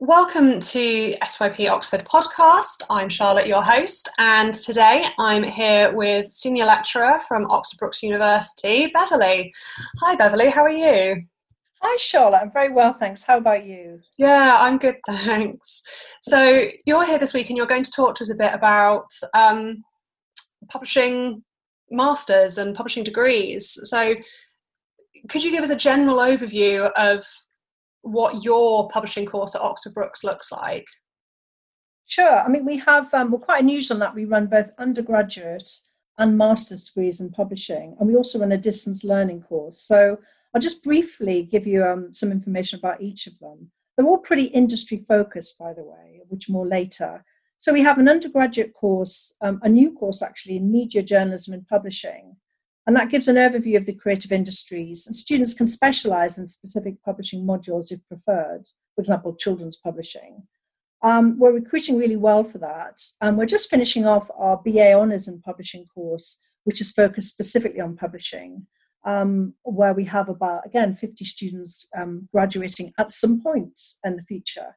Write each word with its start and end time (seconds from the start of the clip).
Welcome 0.00 0.60
to 0.60 1.14
SYP 1.22 1.70
Oxford 1.70 2.04
podcast. 2.04 2.82
I'm 2.90 3.08
Charlotte, 3.08 3.46
your 3.46 3.62
host, 3.62 4.10
and 4.18 4.52
today 4.52 5.06
I'm 5.18 5.42
here 5.42 5.90
with 5.96 6.28
senior 6.28 6.66
lecturer 6.66 7.18
from 7.26 7.50
Oxford 7.50 7.78
Brookes 7.78 8.02
University, 8.02 8.88
Beverly. 8.88 9.54
Hi, 10.02 10.14
Beverly, 10.14 10.50
how 10.50 10.64
are 10.64 10.68
you? 10.68 11.22
Hi, 11.80 11.96
Charlotte. 11.96 12.40
I'm 12.42 12.52
very 12.52 12.70
well, 12.70 12.94
thanks. 13.00 13.22
How 13.22 13.38
about 13.38 13.64
you? 13.64 13.98
Yeah, 14.18 14.58
I'm 14.60 14.76
good, 14.76 14.96
thanks. 15.08 15.82
So, 16.20 16.68
you're 16.84 17.06
here 17.06 17.18
this 17.18 17.32
week 17.32 17.48
and 17.48 17.56
you're 17.56 17.64
going 17.64 17.84
to 17.84 17.90
talk 17.90 18.16
to 18.16 18.24
us 18.24 18.30
a 18.30 18.36
bit 18.36 18.52
about 18.52 19.06
um, 19.32 19.82
publishing 20.68 21.42
masters 21.90 22.58
and 22.58 22.76
publishing 22.76 23.02
degrees. 23.02 23.78
So, 23.84 24.14
could 25.30 25.42
you 25.42 25.50
give 25.50 25.64
us 25.64 25.70
a 25.70 25.76
general 25.76 26.18
overview 26.18 26.90
of 26.96 27.24
what 28.06 28.44
your 28.44 28.88
publishing 28.88 29.26
course 29.26 29.54
at 29.54 29.62
Oxford 29.62 29.94
Brookes 29.94 30.24
looks 30.24 30.52
like? 30.52 30.86
Sure. 32.06 32.38
I 32.40 32.48
mean, 32.48 32.64
we 32.64 32.78
have, 32.78 33.12
um, 33.14 33.30
we're 33.30 33.38
quite 33.38 33.62
unusual 33.62 33.96
in 33.96 34.00
that 34.00 34.14
we 34.14 34.24
run 34.24 34.46
both 34.46 34.70
undergraduate 34.78 35.68
and 36.18 36.38
master's 36.38 36.84
degrees 36.84 37.20
in 37.20 37.30
publishing, 37.30 37.96
and 37.98 38.08
we 38.08 38.16
also 38.16 38.38
run 38.38 38.52
a 38.52 38.56
distance 38.56 39.04
learning 39.04 39.42
course. 39.42 39.82
So 39.82 40.18
I'll 40.54 40.60
just 40.60 40.82
briefly 40.82 41.42
give 41.42 41.66
you 41.66 41.84
um, 41.84 42.14
some 42.14 42.32
information 42.32 42.78
about 42.78 43.02
each 43.02 43.26
of 43.26 43.38
them. 43.40 43.70
They're 43.96 44.06
all 44.06 44.18
pretty 44.18 44.44
industry 44.44 45.04
focused, 45.08 45.58
by 45.58 45.72
the 45.72 45.82
way, 45.82 46.22
which 46.28 46.48
more 46.48 46.66
later. 46.66 47.24
So 47.58 47.72
we 47.72 47.82
have 47.82 47.98
an 47.98 48.08
undergraduate 48.08 48.72
course, 48.74 49.34
um, 49.40 49.60
a 49.62 49.68
new 49.68 49.92
course 49.92 50.22
actually 50.22 50.56
in 50.56 50.70
media 50.70 51.02
journalism 51.02 51.54
and 51.54 51.66
publishing, 51.66 52.36
and 52.86 52.94
that 52.94 53.10
gives 53.10 53.26
an 53.26 53.36
overview 53.36 53.76
of 53.76 53.86
the 53.86 53.92
creative 53.92 54.30
industries. 54.30 55.06
And 55.06 55.16
students 55.16 55.54
can 55.54 55.66
specialize 55.66 56.38
in 56.38 56.46
specific 56.46 57.02
publishing 57.04 57.44
modules 57.44 57.90
if 57.90 58.00
preferred, 58.06 58.66
for 58.94 59.00
example, 59.00 59.34
children's 59.34 59.76
publishing. 59.76 60.42
Um, 61.02 61.38
we're 61.38 61.52
recruiting 61.52 61.98
really 61.98 62.16
well 62.16 62.44
for 62.44 62.58
that. 62.58 63.02
And 63.20 63.36
we're 63.36 63.46
just 63.46 63.70
finishing 63.70 64.06
off 64.06 64.30
our 64.36 64.60
BA 64.64 64.92
Honours 64.92 65.26
in 65.26 65.40
Publishing 65.40 65.86
course, 65.92 66.38
which 66.64 66.80
is 66.80 66.92
focused 66.92 67.28
specifically 67.28 67.80
on 67.80 67.96
publishing, 67.96 68.66
um, 69.04 69.54
where 69.64 69.92
we 69.92 70.04
have 70.04 70.28
about, 70.28 70.64
again, 70.64 70.96
50 70.96 71.24
students 71.24 71.88
um, 71.96 72.28
graduating 72.32 72.92
at 72.98 73.12
some 73.12 73.42
point 73.42 73.80
in 74.04 74.16
the 74.16 74.22
future. 74.22 74.76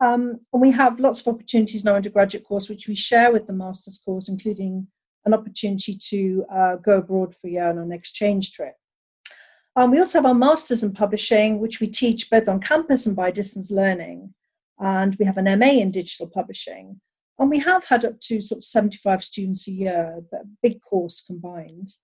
Um, 0.00 0.40
and 0.52 0.62
we 0.62 0.70
have 0.70 0.98
lots 1.00 1.20
of 1.20 1.28
opportunities 1.28 1.82
in 1.82 1.88
our 1.88 1.96
undergraduate 1.96 2.44
course, 2.44 2.68
which 2.68 2.88
we 2.88 2.94
share 2.94 3.32
with 3.32 3.46
the 3.46 3.52
master's 3.52 3.98
course, 3.98 4.28
including 4.28 4.86
an 5.24 5.34
opportunity 5.34 5.98
to 6.08 6.44
uh, 6.52 6.76
go 6.76 6.98
abroad 6.98 7.34
for 7.34 7.46
a 7.46 7.50
year 7.50 7.68
on 7.68 7.78
an 7.78 7.92
exchange 7.92 8.52
trip. 8.52 8.74
Um, 9.76 9.90
we 9.90 9.98
also 9.98 10.18
have 10.18 10.26
our 10.26 10.34
Masters 10.34 10.82
in 10.82 10.92
Publishing, 10.92 11.60
which 11.60 11.80
we 11.80 11.86
teach 11.86 12.28
both 12.30 12.48
on 12.48 12.60
campus 12.60 13.06
and 13.06 13.14
by 13.14 13.30
distance 13.30 13.70
learning. 13.70 14.34
And 14.78 15.14
we 15.16 15.26
have 15.26 15.36
an 15.36 15.58
MA 15.58 15.66
in 15.66 15.90
Digital 15.90 16.26
Publishing. 16.26 17.00
And 17.38 17.50
we 17.50 17.60
have 17.60 17.84
had 17.84 18.04
up 18.04 18.20
to 18.20 18.40
sort 18.40 18.58
of 18.58 18.64
75 18.64 19.22
students 19.24 19.68
a 19.68 19.70
year, 19.70 20.22
a 20.32 20.36
big 20.62 20.80
course 20.82 21.22
combined. 21.24 21.94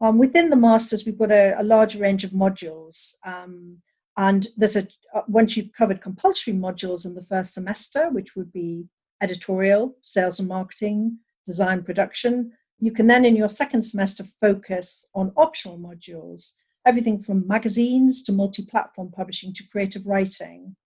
Um, 0.00 0.18
within 0.18 0.48
the 0.48 0.56
Masters, 0.56 1.04
we've 1.04 1.18
got 1.18 1.32
a, 1.32 1.54
a 1.58 1.62
large 1.62 1.96
range 1.96 2.24
of 2.24 2.30
modules. 2.30 3.14
Um, 3.26 3.78
and 4.16 4.48
there's 4.56 4.76
a, 4.76 4.86
uh, 5.14 5.22
once 5.28 5.56
you've 5.56 5.72
covered 5.72 6.00
compulsory 6.00 6.54
modules 6.54 7.04
in 7.04 7.14
the 7.14 7.24
first 7.24 7.54
semester, 7.54 8.08
which 8.10 8.36
would 8.36 8.52
be 8.52 8.86
editorial, 9.20 9.96
sales 10.02 10.38
and 10.38 10.48
marketing, 10.48 11.18
design 11.46 11.82
production, 11.82 12.52
you 12.80 12.92
can 12.92 13.06
then, 13.06 13.24
in 13.24 13.36
your 13.36 13.48
second 13.48 13.82
semester, 13.82 14.24
focus 14.40 15.06
on 15.14 15.32
optional 15.36 15.78
modules, 15.78 16.52
everything 16.86 17.22
from 17.22 17.46
magazines 17.46 18.22
to 18.24 18.32
multi 18.32 18.62
platform 18.62 19.10
publishing 19.10 19.52
to 19.54 19.64
creative 19.70 20.06
writing. 20.06 20.76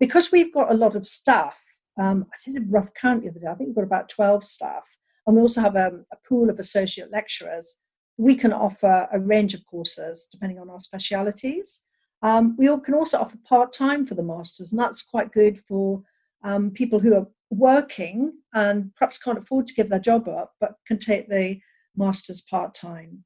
Because 0.00 0.32
we've 0.32 0.52
got 0.52 0.70
a 0.70 0.76
lot 0.76 0.96
of 0.96 1.06
staff, 1.06 1.58
um, 1.98 2.26
I 2.32 2.50
did 2.50 2.62
a 2.62 2.66
rough 2.66 2.92
count 2.94 3.22
the 3.22 3.30
other 3.30 3.40
day, 3.40 3.46
I 3.46 3.54
think 3.54 3.68
we've 3.68 3.76
got 3.76 3.84
about 3.84 4.08
12 4.08 4.46
staff, 4.46 4.84
and 5.26 5.36
we 5.36 5.42
also 5.42 5.60
have 5.60 5.76
a, 5.76 6.00
a 6.12 6.16
pool 6.28 6.48
of 6.48 6.58
associate 6.58 7.10
lecturers. 7.10 7.76
We 8.16 8.36
can 8.36 8.52
offer 8.52 9.08
a 9.12 9.18
range 9.18 9.52
of 9.54 9.64
courses 9.66 10.26
depending 10.30 10.58
on 10.58 10.70
our 10.70 10.80
specialities. 10.80 11.82
Um, 12.22 12.56
we 12.56 12.66
can 12.84 12.94
also 12.94 13.18
offer 13.18 13.36
part 13.46 13.72
time 13.72 14.06
for 14.06 14.14
the 14.14 14.22
masters, 14.22 14.72
and 14.72 14.80
that's 14.80 15.02
quite 15.02 15.32
good 15.32 15.60
for 15.68 16.02
um, 16.46 16.70
people 16.70 17.00
who 17.00 17.14
are 17.14 17.26
working 17.50 18.32
and 18.54 18.94
perhaps 18.94 19.18
can't 19.18 19.38
afford 19.38 19.66
to 19.66 19.74
give 19.74 19.88
their 19.88 19.98
job 19.98 20.28
up, 20.28 20.52
but 20.60 20.76
can 20.86 20.98
take 20.98 21.28
the 21.28 21.58
master's 21.96 22.40
part 22.40 22.72
time. 22.72 23.24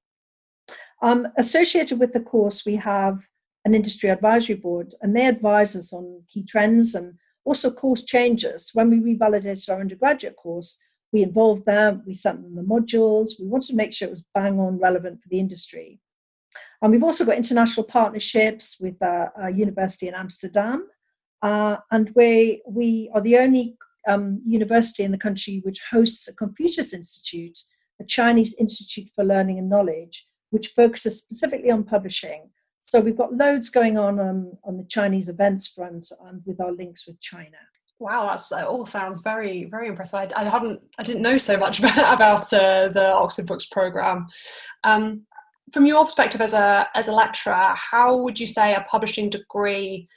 Um, 1.03 1.29
associated 1.39 1.99
with 2.01 2.13
the 2.13 2.21
course, 2.21 2.65
we 2.65 2.77
have 2.77 3.19
an 3.65 3.75
industry 3.75 4.09
advisory 4.09 4.57
board, 4.57 4.95
and 5.03 5.15
they 5.15 5.27
advise 5.27 5.77
us 5.77 5.93
on 5.93 6.23
key 6.33 6.45
trends 6.45 6.95
and 6.95 7.15
also 7.45 7.71
course 7.71 8.05
changes. 8.05 8.71
When 8.73 8.91
we 8.91 9.15
revalidated 9.15 9.69
our 9.69 9.81
undergraduate 9.81 10.37
course, 10.37 10.79
we 11.13 11.23
involved 11.23 11.67
them, 11.67 12.03
we 12.07 12.15
sent 12.15 12.43
them 12.43 12.55
the 12.55 12.63
modules, 12.63 13.31
we 13.41 13.47
wanted 13.49 13.69
to 13.69 13.77
make 13.77 13.93
sure 13.93 14.09
it 14.09 14.13
was 14.13 14.25
bang 14.35 14.59
on 14.61 14.79
relevant 14.79 15.21
for 15.21 15.29
the 15.29 15.41
industry. 15.41 16.01
And 16.81 16.93
we've 16.93 17.03
also 17.03 17.25
got 17.25 17.37
international 17.37 17.85
partnerships 17.85 18.77
with 18.81 19.01
a, 19.03 19.31
a 19.43 19.51
university 19.51 20.09
in 20.09 20.15
Amsterdam, 20.15 20.87
uh, 21.43 21.77
and 21.91 22.11
we, 22.15 22.63
we 22.67 23.11
are 23.15 23.21
the 23.21 23.39
only 23.39 23.77
um, 24.09 24.41
university 24.47 25.05
in 25.05 25.11
the 25.11 25.19
country 25.19 25.61
which 25.65 25.81
hosts 25.91 26.29
a 26.29 26.35
Confucius 26.35 26.93
Institute, 26.93 27.59
a 28.01 28.05
Chinese 28.05 28.55
Institute 28.59 29.09
for 29.15 29.25
Learning 29.25 29.59
and 29.59 29.69
Knowledge, 29.69 30.27
which 30.51 30.69
focuses 30.69 31.19
specifically 31.19 31.71
on 31.71 31.85
publishing. 31.85 32.51
So 32.83 33.01
we've 33.01 33.17
got 33.17 33.35
loads 33.35 33.71
going 33.71 33.99
on 33.99 34.19
on, 34.19 34.57
on 34.65 34.77
the 34.77 34.85
Chinese 34.85 35.29
events 35.29 35.69
front 35.69 36.11
and 36.27 36.43
with 36.45 36.61
our 36.61 36.73
links 36.73 37.07
with 37.07 37.21
China. 37.21 37.57
Wow, 37.99 38.27
that's 38.27 38.51
uh, 38.51 38.65
all 38.67 38.87
sounds 38.87 39.21
very, 39.21 39.65
very 39.65 39.89
impressive. 39.89 40.33
I, 40.35 40.41
I 40.41 40.49
hadn't, 40.49 40.81
I 40.99 41.03
didn't 41.03 41.23
know 41.23 41.37
so 41.37 41.59
much 41.59 41.79
about, 41.81 42.15
about 42.15 42.53
uh, 42.53 42.89
the 42.89 43.13
Oxford 43.15 43.47
Brookes 43.47 43.67
program. 43.67 44.27
Um, 44.85 45.27
from 45.73 45.87
your 45.87 46.05
perspective 46.05 46.41
as 46.41 46.53
a 46.53 46.89
as 46.95 47.09
a 47.09 47.13
lecturer, 47.13 47.55
how 47.75 48.17
would 48.17 48.41
you 48.41 48.47
say 48.47 48.75
a 48.75 48.85
publishing 48.89 49.31
degree 49.31 50.09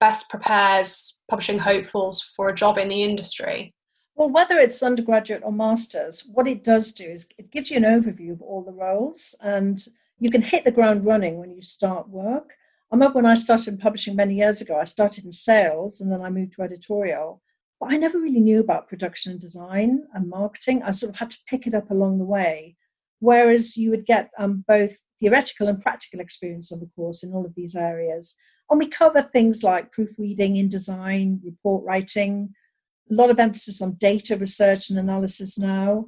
best 0.00 0.28
prepares 0.30 1.20
publishing 1.28 1.58
hopefuls 1.58 2.22
for 2.22 2.48
a 2.48 2.54
job 2.54 2.78
in 2.78 2.88
the 2.88 3.02
industry? 3.02 3.74
Well, 4.14 4.30
whether 4.30 4.58
it's 4.58 4.82
undergraduate 4.82 5.42
or 5.44 5.52
master's, 5.52 6.24
what 6.26 6.48
it 6.48 6.64
does 6.64 6.92
do 6.92 7.04
is 7.04 7.26
it 7.38 7.52
gives 7.52 7.70
you 7.70 7.76
an 7.76 7.84
overview 7.84 8.32
of 8.32 8.42
all 8.42 8.62
the 8.62 8.72
roles 8.72 9.34
and 9.40 9.80
you 10.18 10.30
can 10.30 10.42
hit 10.42 10.64
the 10.64 10.72
ground 10.72 11.06
running 11.06 11.38
when 11.38 11.52
you 11.52 11.62
start 11.62 12.08
work. 12.08 12.50
I 12.90 12.96
remember 12.96 13.16
when 13.16 13.26
I 13.26 13.34
started 13.34 13.68
in 13.68 13.78
publishing 13.78 14.16
many 14.16 14.34
years 14.34 14.60
ago, 14.60 14.76
I 14.76 14.84
started 14.84 15.24
in 15.24 15.32
sales 15.32 16.00
and 16.00 16.10
then 16.10 16.22
I 16.22 16.30
moved 16.30 16.54
to 16.56 16.62
editorial. 16.62 17.42
But 17.78 17.92
I 17.92 17.96
never 17.96 18.18
really 18.18 18.40
knew 18.40 18.58
about 18.58 18.88
production 18.88 19.32
and 19.32 19.40
design 19.40 20.04
and 20.12 20.28
marketing. 20.28 20.82
I 20.82 20.90
sort 20.90 21.10
of 21.10 21.16
had 21.16 21.30
to 21.30 21.38
pick 21.46 21.66
it 21.66 21.74
up 21.74 21.90
along 21.90 22.18
the 22.18 22.24
way. 22.24 22.76
Whereas 23.20 23.76
you 23.76 23.90
would 23.90 24.06
get 24.06 24.30
um, 24.36 24.64
both 24.66 24.96
theoretical 25.20 25.68
and 25.68 25.80
practical 25.80 26.20
experience 26.20 26.72
on 26.72 26.80
the 26.80 26.90
course 26.96 27.22
in 27.22 27.32
all 27.32 27.44
of 27.46 27.54
these 27.54 27.76
areas. 27.76 28.34
And 28.70 28.78
we 28.78 28.88
cover 28.88 29.22
things 29.22 29.62
like 29.62 29.92
proofreading, 29.92 30.54
InDesign, 30.54 31.40
report 31.44 31.84
writing, 31.84 32.54
a 33.10 33.14
lot 33.14 33.30
of 33.30 33.38
emphasis 33.38 33.80
on 33.80 33.94
data 33.94 34.36
research 34.36 34.90
and 34.90 34.98
analysis 34.98 35.58
now. 35.58 36.06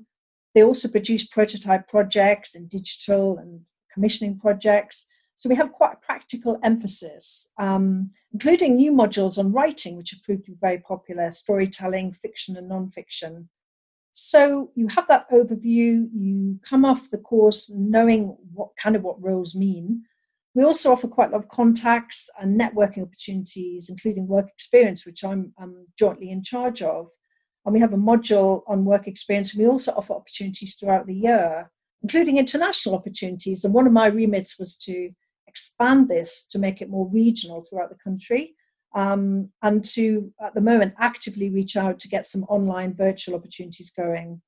They 0.54 0.62
also 0.62 0.88
produce 0.88 1.26
prototype 1.26 1.88
projects 1.88 2.54
and 2.54 2.68
digital 2.68 3.38
and 3.38 3.60
commissioning 3.92 4.38
projects. 4.38 5.06
So 5.36 5.48
we 5.48 5.56
have 5.56 5.72
quite 5.72 5.94
a 5.94 6.04
practical 6.04 6.58
emphasis, 6.62 7.48
um, 7.58 8.10
including 8.32 8.76
new 8.76 8.92
modules 8.92 9.38
on 9.38 9.52
writing, 9.52 9.96
which 9.96 10.10
have 10.10 10.22
proved 10.22 10.44
to 10.44 10.50
be 10.50 10.58
very 10.60 10.78
popular 10.78 11.30
storytelling, 11.30 12.12
fiction, 12.20 12.56
and 12.56 12.68
non-fiction. 12.68 13.48
So 14.12 14.70
you 14.74 14.88
have 14.88 15.06
that 15.08 15.30
overview, 15.30 16.08
you 16.12 16.58
come 16.68 16.84
off 16.84 17.10
the 17.10 17.18
course 17.18 17.70
knowing 17.70 18.36
what 18.52 18.70
kind 18.76 18.96
of 18.96 19.02
what 19.02 19.22
roles 19.22 19.54
mean, 19.54 20.04
we 20.54 20.64
also 20.64 20.92
offer 20.92 21.06
quite 21.06 21.28
a 21.28 21.32
lot 21.32 21.44
of 21.44 21.48
contacts 21.48 22.28
and 22.40 22.60
networking 22.60 23.02
opportunities, 23.02 23.88
including 23.88 24.26
work 24.26 24.48
experience, 24.48 25.06
which 25.06 25.22
I'm, 25.22 25.52
I'm 25.58 25.86
jointly 25.98 26.30
in 26.30 26.42
charge 26.42 26.82
of. 26.82 27.08
And 27.64 27.74
we 27.74 27.80
have 27.80 27.92
a 27.92 27.98
module 27.98 28.62
on 28.66 28.84
work 28.84 29.06
experience. 29.06 29.54
We 29.54 29.66
also 29.66 29.92
offer 29.92 30.14
opportunities 30.14 30.74
throughout 30.74 31.06
the 31.06 31.14
year, 31.14 31.70
including 32.02 32.38
international 32.38 32.96
opportunities. 32.96 33.64
And 33.64 33.72
one 33.72 33.86
of 33.86 33.92
my 33.92 34.06
remits 34.06 34.58
was 34.58 34.76
to 34.78 35.10
expand 35.46 36.08
this 36.08 36.46
to 36.50 36.58
make 36.58 36.80
it 36.80 36.90
more 36.90 37.08
regional 37.08 37.62
throughout 37.62 37.90
the 37.90 38.02
country 38.02 38.54
um, 38.94 39.50
and 39.62 39.84
to, 39.84 40.32
at 40.44 40.54
the 40.54 40.60
moment, 40.60 40.94
actively 40.98 41.50
reach 41.50 41.76
out 41.76 42.00
to 42.00 42.08
get 42.08 42.26
some 42.26 42.44
online 42.44 42.94
virtual 42.94 43.36
opportunities 43.36 43.90
going. 43.90 44.40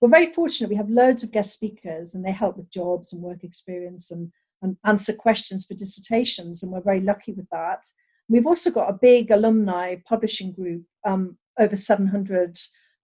We're 0.00 0.08
very 0.08 0.32
fortunate. 0.32 0.70
We 0.70 0.76
have 0.76 0.90
loads 0.90 1.22
of 1.22 1.30
guest 1.30 1.52
speakers 1.52 2.14
and 2.14 2.24
they 2.24 2.32
help 2.32 2.56
with 2.56 2.70
jobs 2.70 3.12
and 3.12 3.22
work 3.22 3.44
experience 3.44 4.10
and 4.10 4.32
and 4.62 4.76
answer 4.84 5.12
questions 5.12 5.64
for 5.64 5.74
dissertations, 5.74 6.62
and 6.62 6.72
we're 6.72 6.80
very 6.80 7.00
lucky 7.00 7.32
with 7.32 7.48
that. 7.50 7.86
We've 8.28 8.46
also 8.46 8.70
got 8.70 8.90
a 8.90 8.98
big 9.00 9.30
alumni 9.30 9.96
publishing 10.08 10.52
group, 10.52 10.84
um, 11.06 11.36
over 11.58 11.76
700 11.76 12.58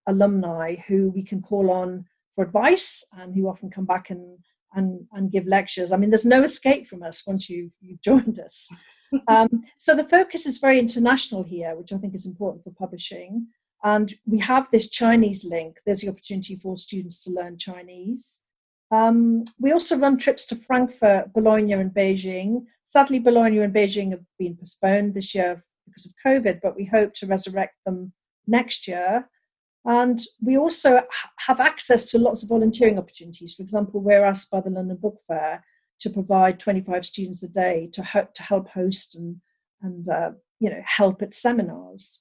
alumni 0.06 0.76
who 0.87 1.11
we 1.11 1.25
can 1.25 1.43
call 1.43 1.70
on 1.70 2.05
for 2.35 2.44
advice 2.44 3.05
and 3.12 3.35
who 3.35 3.49
often 3.49 3.70
come 3.70 3.87
back 3.87 4.11
and 4.11 4.38
and, 4.76 5.06
and 5.12 5.32
give 5.32 5.47
lectures. 5.47 5.91
I 5.91 5.97
mean, 5.97 6.11
there's 6.11 6.26
no 6.26 6.44
escape 6.44 6.87
from 6.87 7.03
us 7.03 7.26
once 7.26 7.49
you, 7.49 7.70
you've 7.81 8.03
joined 8.03 8.38
us. 8.38 8.69
um, 9.26 9.64
so 9.79 9.97
the 9.97 10.05
focus 10.05 10.47
is 10.47 10.58
very 10.58 10.79
international 10.79 11.43
here, 11.43 11.75
which 11.75 11.93
I 11.93 11.97
think 11.97 12.14
is 12.14 12.26
important 12.26 12.62
for 12.62 12.70
publishing. 12.70 13.49
And 13.82 14.14
we 14.26 14.38
have 14.41 14.67
this 14.70 14.88
Chinese 14.88 15.44
link. 15.44 15.79
There's 15.85 16.00
the 16.00 16.08
opportunity 16.08 16.56
for 16.56 16.76
students 16.76 17.23
to 17.25 17.31
learn 17.31 17.58
Chinese. 17.58 18.43
Um, 18.96 19.44
we 19.58 19.72
also 19.72 19.96
run 19.96 20.16
trips 20.16 20.46
to 20.46 20.56
Frankfurt, 20.56 21.32
Bologna, 21.32 21.72
and 21.72 21.90
Beijing. 21.93 22.64
Sadly, 22.87 23.19
Bologna 23.19 23.58
and 23.58 23.75
Beijing 23.75 24.10
have 24.10 24.25
been 24.38 24.56
postponed 24.56 25.14
this 25.14 25.34
year 25.34 25.62
because 25.84 26.06
of 26.06 26.12
COVID, 26.25 26.60
but 26.62 26.76
we 26.76 26.87
hope 26.87 27.12
to 27.14 27.26
resurrect 27.26 27.75
them 27.84 28.12
next 28.46 28.88
year. 28.88 29.28
And 29.84 30.20
we 30.40 30.56
also 30.56 31.02
have 31.46 31.60
access 31.60 32.06
to 32.06 32.19
lots 32.19 32.43
of 32.43 32.48
volunteering 32.48 32.98
opportunities. 32.98 33.54
For 33.54 33.62
example, 33.62 34.00
we're 34.00 34.25
asked 34.25 34.50
by 34.50 34.60
the 34.60 34.70
London 34.70 34.96
Book 34.96 35.19
Fair 35.28 35.64
to 36.00 36.10
provide 36.10 36.58
25 36.58 37.06
students 37.06 37.43
a 37.43 37.48
day 37.48 37.88
to, 37.93 38.02
ho- 38.02 38.28
to 38.34 38.43
help 38.43 38.69
host 38.69 39.14
and, 39.14 39.37
and 39.82 40.08
uh, 40.08 40.31
you 40.58 40.70
know, 40.70 40.82
help 40.84 41.22
at 41.22 41.34
seminars. 41.34 42.20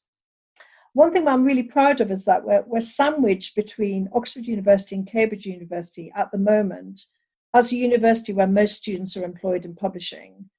One 0.96 1.12
thing 1.12 1.28
I'm 1.28 1.44
really 1.44 1.62
proud 1.62 2.00
of 2.00 2.10
is 2.10 2.24
that 2.24 2.46
we're, 2.46 2.64
we're 2.66 2.80
sandwiched 2.80 3.54
between 3.54 4.08
Oxford 4.14 4.46
University 4.46 4.96
and 4.96 5.06
Cambridge 5.06 5.46
University 5.46 6.10
at 6.16 6.32
the 6.32 6.38
moment 6.38 7.02
as 7.54 7.74
a 7.74 7.76
university 7.76 8.32
where 8.32 8.48
most 8.48 8.78
students 8.78 9.18
are 9.18 9.26
employed 9.26 9.66
in 9.66 9.76
publishing. 9.76 10.50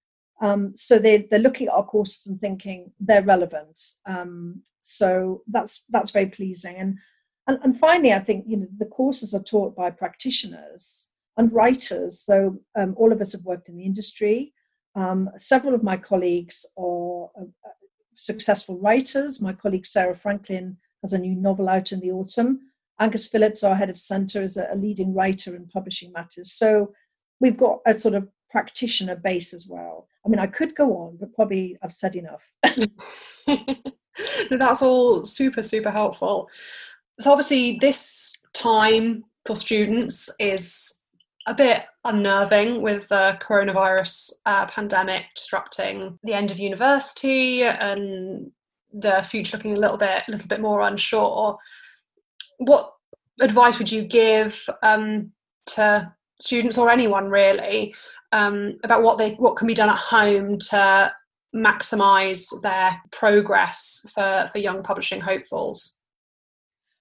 Um, 0.42 0.76
so 0.76 0.98
they, 0.98 1.26
they're 1.30 1.38
looking 1.38 1.68
at 1.68 1.72
our 1.72 1.86
courses 1.86 2.26
and 2.26 2.38
thinking 2.38 2.92
they're 3.00 3.22
relevant. 3.22 3.80
Um, 4.04 4.62
so 4.82 5.40
that's 5.48 5.84
that's 5.88 6.10
very 6.10 6.26
pleasing. 6.26 6.76
And, 6.76 6.98
and 7.46 7.58
and 7.62 7.80
finally, 7.80 8.12
I 8.12 8.20
think 8.20 8.44
you 8.46 8.58
know 8.58 8.66
the 8.76 8.84
courses 8.84 9.32
are 9.32 9.42
taught 9.42 9.74
by 9.74 9.88
practitioners 9.88 11.06
and 11.38 11.50
writers. 11.50 12.20
So 12.20 12.58
um, 12.78 12.92
all 12.98 13.10
of 13.10 13.22
us 13.22 13.32
have 13.32 13.44
worked 13.44 13.70
in 13.70 13.78
the 13.78 13.86
industry. 13.86 14.52
Um, 14.94 15.30
several 15.38 15.74
of 15.74 15.82
my 15.82 15.96
colleagues 15.96 16.66
are 16.76 17.30
uh, 17.40 17.70
successful 18.16 18.78
writers. 18.78 19.40
My 19.40 19.52
colleague 19.52 19.86
Sarah 19.86 20.16
Franklin 20.16 20.78
has 21.02 21.12
a 21.12 21.18
new 21.18 21.34
novel 21.34 21.68
out 21.68 21.92
in 21.92 22.00
the 22.00 22.10
autumn. 22.10 22.60
Angus 22.98 23.26
Phillips, 23.26 23.62
our 23.62 23.76
head 23.76 23.90
of 23.90 24.00
centre, 24.00 24.42
is 24.42 24.56
a, 24.56 24.74
leading 24.74 25.14
writer 25.14 25.54
in 25.54 25.66
publishing 25.66 26.12
matters. 26.12 26.52
So 26.52 26.92
we've 27.40 27.56
got 27.56 27.80
a 27.86 27.94
sort 27.94 28.14
of 28.14 28.28
practitioner 28.50 29.16
base 29.16 29.52
as 29.52 29.66
well. 29.68 30.08
I 30.24 30.28
mean, 30.28 30.38
I 30.38 30.46
could 30.46 30.74
go 30.74 30.96
on, 30.96 31.18
but 31.20 31.34
probably 31.34 31.76
I've 31.82 31.92
said 31.92 32.16
enough. 32.16 32.42
That's 34.50 34.82
all 34.82 35.24
super, 35.24 35.62
super 35.62 35.90
helpful. 35.90 36.48
So, 37.18 37.30
obviously, 37.30 37.78
this 37.80 38.36
time 38.52 39.24
for 39.44 39.56
students 39.56 40.30
is 40.40 40.95
a 41.46 41.54
bit 41.54 41.84
unnerving 42.04 42.82
with 42.82 43.08
the 43.08 43.38
coronavirus 43.40 44.32
uh, 44.46 44.66
pandemic 44.66 45.24
disrupting 45.34 46.18
the 46.24 46.34
end 46.34 46.50
of 46.50 46.58
university 46.58 47.62
and 47.62 48.50
the 48.92 49.24
future 49.28 49.56
looking 49.56 49.76
a 49.76 49.80
little 49.80 49.96
bit, 49.96 50.22
a 50.26 50.30
little 50.30 50.48
bit 50.48 50.60
more 50.60 50.80
unsure. 50.80 51.56
What 52.58 52.92
advice 53.40 53.78
would 53.78 53.92
you 53.92 54.02
give 54.02 54.66
um, 54.82 55.32
to 55.66 56.12
students 56.40 56.78
or 56.78 56.90
anyone 56.90 57.28
really 57.28 57.94
um, 58.32 58.78
about 58.82 59.02
what 59.02 59.18
they 59.18 59.32
what 59.32 59.56
can 59.56 59.66
be 59.66 59.74
done 59.74 59.88
at 59.88 59.96
home 59.96 60.58
to 60.58 61.12
maximize 61.54 62.48
their 62.62 63.00
progress 63.12 64.04
for 64.14 64.46
for 64.52 64.58
young 64.58 64.82
publishing 64.82 65.20
hopefuls 65.20 66.00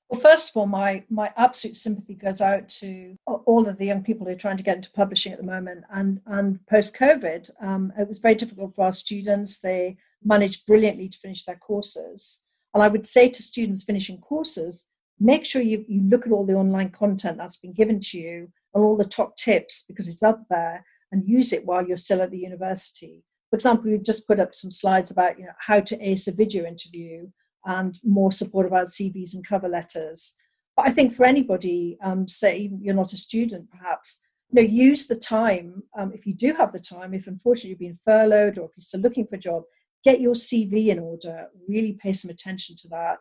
well 0.09 0.21
first 0.21 0.49
of 0.49 0.57
all 0.57 0.67
my 0.67 1.03
my 1.09 1.31
absolute 1.37 1.75
sympathy 1.75 2.13
goes 2.13 2.41
out 2.41 2.67
to 2.69 3.15
all 3.25 3.67
of 3.67 3.77
the 3.77 3.85
young 3.85 4.03
people 4.03 4.25
who 4.25 4.31
are 4.33 4.37
trying 4.37 4.57
to 4.57 4.63
get 4.63 4.77
into 4.77 4.91
publishing 4.91 5.31
at 5.31 5.39
the 5.39 5.43
moment 5.43 5.83
and 5.93 6.21
and 6.27 6.59
post 6.67 6.95
covid 6.95 7.49
um, 7.61 7.91
it 7.97 8.07
was 8.07 8.19
very 8.19 8.35
difficult 8.35 8.75
for 8.75 8.85
our 8.85 8.93
students. 8.93 9.59
They 9.59 9.97
managed 10.23 10.65
brilliantly 10.65 11.09
to 11.09 11.17
finish 11.17 11.43
their 11.43 11.55
courses. 11.57 12.41
And 12.73 12.83
i 12.83 12.87
would 12.87 13.05
say 13.05 13.29
to 13.29 13.43
students 13.43 13.83
finishing 13.83 14.19
courses 14.19 14.87
make 15.19 15.45
sure 15.45 15.61
you, 15.61 15.85
you 15.87 16.01
look 16.01 16.25
at 16.25 16.31
all 16.31 16.45
the 16.45 16.53
online 16.53 16.89
content 16.89 17.37
that's 17.37 17.57
been 17.57 17.73
given 17.73 18.01
to 18.01 18.17
you 18.17 18.49
and 18.73 18.83
all 18.83 18.97
the 18.97 19.05
top 19.05 19.37
tips 19.37 19.85
because 19.87 20.07
it's 20.07 20.23
up 20.23 20.43
there 20.49 20.85
and 21.11 21.27
use 21.27 21.53
it 21.53 21.65
while 21.65 21.85
you're 21.85 21.95
still 21.95 22.21
at 22.21 22.31
the 22.31 22.37
university. 22.37 23.23
For 23.49 23.55
example, 23.55 23.89
we've 23.89 24.03
just 24.03 24.27
put 24.27 24.39
up 24.39 24.53
some 24.53 24.71
slides 24.71 25.11
about 25.11 25.39
you 25.39 25.45
know 25.45 25.53
how 25.59 25.79
to 25.79 26.01
ace 26.01 26.27
a 26.27 26.31
video 26.31 26.65
interview 26.65 27.27
and 27.65 27.99
more 28.03 28.31
support 28.31 28.65
about 28.65 28.87
CVs 28.87 29.33
and 29.33 29.47
cover 29.47 29.67
letters. 29.67 30.33
But 30.75 30.87
I 30.87 30.91
think 30.91 31.15
for 31.15 31.25
anybody, 31.25 31.97
um, 32.03 32.27
say 32.27 32.71
you're 32.81 32.95
not 32.95 33.13
a 33.13 33.17
student, 33.17 33.69
perhaps 33.69 34.19
you 34.49 34.61
know 34.61 34.67
use 34.67 35.07
the 35.07 35.15
time 35.15 35.83
um, 35.97 36.11
if 36.13 36.25
you 36.25 36.33
do 36.33 36.53
have 36.53 36.71
the 36.71 36.79
time. 36.79 37.13
If 37.13 37.27
unfortunately 37.27 37.71
you've 37.71 37.79
been 37.79 37.99
furloughed 38.05 38.57
or 38.57 38.65
if 38.65 38.71
you're 38.75 38.81
still 38.81 39.01
looking 39.01 39.27
for 39.27 39.35
a 39.35 39.39
job, 39.39 39.63
get 40.03 40.21
your 40.21 40.33
CV 40.33 40.87
in 40.87 40.99
order. 40.99 41.47
Really 41.67 41.93
pay 41.93 42.13
some 42.13 42.31
attention 42.31 42.75
to 42.77 42.87
that. 42.89 43.17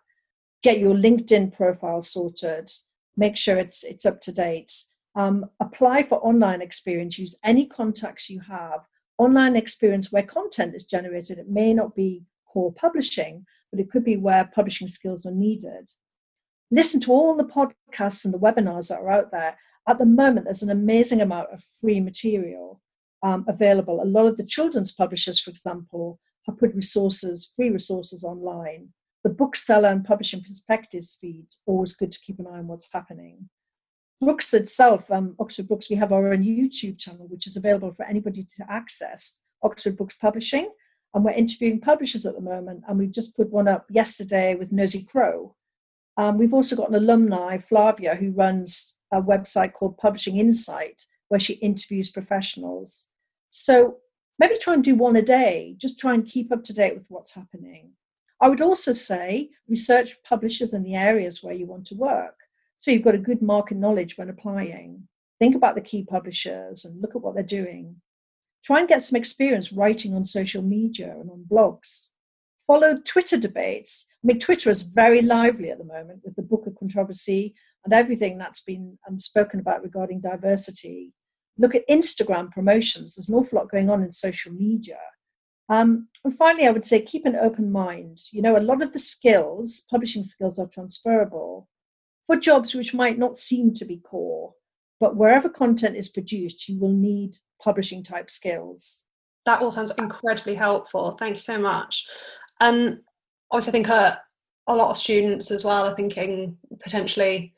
Get 0.63 0.79
your 0.79 0.95
LinkedIn 0.95 1.53
profile 1.53 2.03
sorted. 2.03 2.71
Make 3.17 3.37
sure 3.37 3.59
it's 3.59 3.85
it's 3.85 4.07
up 4.07 4.21
to 4.23 4.33
date 4.33 4.73
um, 5.17 5.47
apply 5.61 6.05
for 6.05 6.19
online 6.27 6.61
experience, 6.61 7.19
use 7.19 7.37
any 7.45 7.67
contacts 7.67 8.29
you 8.29 8.41
have. 8.41 8.81
Online 9.19 9.55
experience 9.55 10.11
where 10.11 10.25
content 10.25 10.75
is 10.75 10.85
generated, 10.85 11.39
it 11.39 11.49
may 11.49 11.73
not 11.73 11.95
be 11.95 12.23
core 12.49 12.73
publishing, 12.73 13.47
but 13.75 13.81
it 13.81 13.91
could 13.91 14.05
be 14.05 14.17
where 14.17 14.49
publishing 14.55 14.87
skills 14.87 15.27
are 15.27 15.33
needed. 15.33 15.91
Listen 16.71 17.01
to 17.01 17.11
all 17.11 17.35
the 17.35 17.43
podcasts 17.43 18.25
and 18.25 18.33
the 18.33 18.39
webinars 18.39 18.87
that 18.89 19.01
are 19.01 19.11
out 19.11 19.33
there. 19.33 19.59
At 19.89 19.99
the 19.99 20.07
moment, 20.07 20.45
there's 20.45 20.63
an 20.63 20.71
amazing 20.71 21.21
amount 21.21 21.49
of 21.53 21.65
free 21.81 21.99
material 21.99 22.81
um, 23.25 23.45
available. 23.49 24.01
A 24.01 24.05
lot 24.05 24.27
of 24.27 24.37
the 24.37 24.45
children's 24.45 24.93
publishers, 24.93 25.41
for 25.41 25.51
example, 25.51 26.21
have 26.47 26.57
put 26.57 26.73
resources, 26.73 27.53
free 27.57 27.71
resources 27.71 28.23
online. 28.23 28.91
The 29.25 29.31
bookseller 29.31 29.89
and 29.89 30.05
publishing 30.05 30.43
perspectives 30.43 31.19
feeds, 31.21 31.61
always 31.67 31.95
good 31.95 32.13
to 32.13 32.21
keep 32.21 32.39
an 32.39 32.47
eye 32.47 32.59
on 32.59 32.69
what's 32.69 32.89
happening. 32.93 33.49
Brookes 34.21 34.55
itself, 34.55 35.11
um, 35.11 35.35
Oxford 35.41 35.67
Brookes, 35.67 35.91
we 35.91 35.97
have 35.97 36.13
our 36.13 36.33
own 36.33 36.45
YouTube 36.45 36.97
channel, 36.97 37.27
which 37.27 37.49
is 37.49 37.57
available 37.57 37.93
for 37.93 38.05
anybody 38.05 38.47
to 38.57 38.71
access, 38.71 39.41
Oxford 39.65 39.97
Brookes 39.97 40.15
Publishing. 40.21 40.71
And 41.15 41.25
we're 41.25 41.31
interviewing 41.31 41.81
publishers 41.81 42.27
at 42.27 42.35
the 42.35 42.41
moment, 42.41 42.83
and 42.89 42.99
we've 42.99 43.13
just 43.13 43.37
put 43.37 43.51
one 43.51 43.69
up 43.69 43.87
yesterday 43.89 44.57
with 44.57 44.73
Nosy 44.73 45.05
Crow. 45.05 45.55
Um, 46.17 46.39
we've 46.39 46.55
also 46.55 46.77
got 46.77 46.89
an 46.89 46.97
alumni, 46.97 47.59
Flavia, 47.59 48.17
who 48.17 48.33
runs 48.33 48.95
a 49.13 49.23
website 49.23 49.73
called 49.73 49.97
Publishing 49.97 50.39
Insight, 50.39 51.07
where 51.29 51.41
she 51.41 51.55
interviews 51.55 52.11
professionals. 52.11 53.07
So 53.49 53.99
maybe 54.39 54.59
try 54.59 54.75
and 54.75 54.83
do 54.83 54.97
one 54.97 55.17
a 55.17 55.23
day, 55.23 55.77
just 55.79 55.99
try 55.99 56.15
and 56.15 56.27
keep 56.27 56.53
up 56.53 56.65
to 56.65 56.73
date 56.73 56.95
with 56.95 57.07
what's 57.09 57.33
happening. 57.33 57.93
I 58.41 58.49
would 58.49 58.61
also 58.61 58.93
say 58.93 59.51
research 59.69 60.17
publishers 60.29 60.75
in 60.75 60.83
the 60.83 60.97
areas 60.97 61.43
where 61.43 61.55
you 61.55 61.67
want 61.67 61.87
to 61.87 61.95
work. 61.95 62.35
So 62.77 62.91
you've 62.91 63.05
got 63.05 63.15
a 63.15 63.19
good 63.19 63.41
market 63.41 63.77
knowledge 63.77 64.19
when 64.19 64.29
applying. 64.29 65.09
Think 65.39 65.55
about 65.55 65.77
the 65.77 65.81
key 65.81 66.03
publishers 66.03 66.85
and 66.85 67.01
look 67.01 67.15
at 67.15 67.23
what 67.23 67.35
they're 67.35 67.43
doing. 67.43 68.01
Try 68.65 68.81
and 68.81 68.89
get 68.89 69.03
some 69.03 69.17
experience 69.17 69.73
writing 69.73 70.15
on 70.15 70.25
social 70.25 70.63
media 70.63 71.15
and 71.21 71.31
on 71.31 71.45
blogs. 71.51 72.09
Follow 72.67 72.99
Twitter 73.05 73.37
debates. 73.37 74.07
I 74.23 74.27
mean, 74.27 74.39
Twitter 74.39 74.71
is 74.71 74.83
very 74.83 75.21
lively 75.21 75.71
at 75.71 75.79
the 75.79 75.85
moment 75.85 76.23
with 76.25 76.35
the 76.35 76.43
Booker 76.43 76.73
controversy 76.79 77.55
and 77.85 77.93
everything 77.93 78.39
that's 78.39 78.63
been 78.63 78.99
um, 79.07 79.19
spoken 79.19 79.61
about 79.61 79.83
regarding 79.83 80.23
diversity. 80.23 81.13
Look 81.59 81.75
at 81.75 81.89
Instagram 81.89 82.51
promotions. 82.51 83.15
There's 83.15 83.29
an 83.29 83.35
awful 83.35 83.59
lot 83.59 83.71
going 83.71 83.91
on 83.91 84.03
in 84.03 84.13
social 84.13 84.53
media. 84.53 84.99
Um, 85.69 86.09
and 86.25 86.37
finally, 86.37 86.67
I 86.67 86.71
would 86.71 86.85
say 86.85 87.01
keep 87.03 87.27
an 87.27 87.37
open 87.37 87.71
mind. 87.71 88.21
You 88.31 88.41
know, 88.41 88.57
a 88.57 88.61
lot 88.61 88.83
of 88.83 88.93
the 88.93 88.99
skills, 88.99 89.83
publishing 89.91 90.23
skills, 90.23 90.59
are 90.59 90.67
transferable 90.67 91.69
for 92.27 92.37
jobs 92.37 92.75
which 92.75 92.95
might 92.95 93.19
not 93.19 93.39
seem 93.39 93.75
to 93.75 93.85
be 93.85 93.99
core. 93.99 94.55
But 95.05 95.17
wherever 95.17 95.51
content 95.51 95.97
is 95.97 96.09
produced, 96.09 96.67
you 96.67 96.81
will 96.81 96.95
need 96.95 97.37
publishing 97.63 98.03
type 98.03 98.31
skills. 98.31 99.03
That 99.45 99.61
all 99.61 99.71
sounds 99.71 99.93
incredibly 99.99 100.55
helpful. 100.55 101.11
Thank 101.11 101.35
you 101.35 101.41
so 101.41 101.59
much. 101.59 102.07
And 102.59 103.01
obviously, 103.51 103.71
I 103.71 103.73
think 103.73 103.89
a, 103.89 104.23
a 104.67 104.75
lot 104.75 104.91
of 104.91 104.97
students 104.97 105.51
as 105.51 105.63
well 105.63 105.87
are 105.87 105.95
thinking 105.95 106.57
potentially 106.83 107.53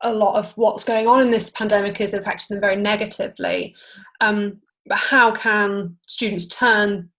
a 0.00 0.10
lot 0.10 0.38
of 0.38 0.52
what's 0.52 0.84
going 0.84 1.06
on 1.06 1.20
in 1.20 1.30
this 1.30 1.50
pandemic 1.50 2.00
is 2.00 2.14
affecting 2.14 2.54
them 2.54 2.62
very 2.62 2.76
negatively. 2.76 3.76
Um, 4.22 4.62
but 4.86 4.96
how 4.96 5.32
can 5.32 5.98
students 6.06 6.48
turn 6.48 7.10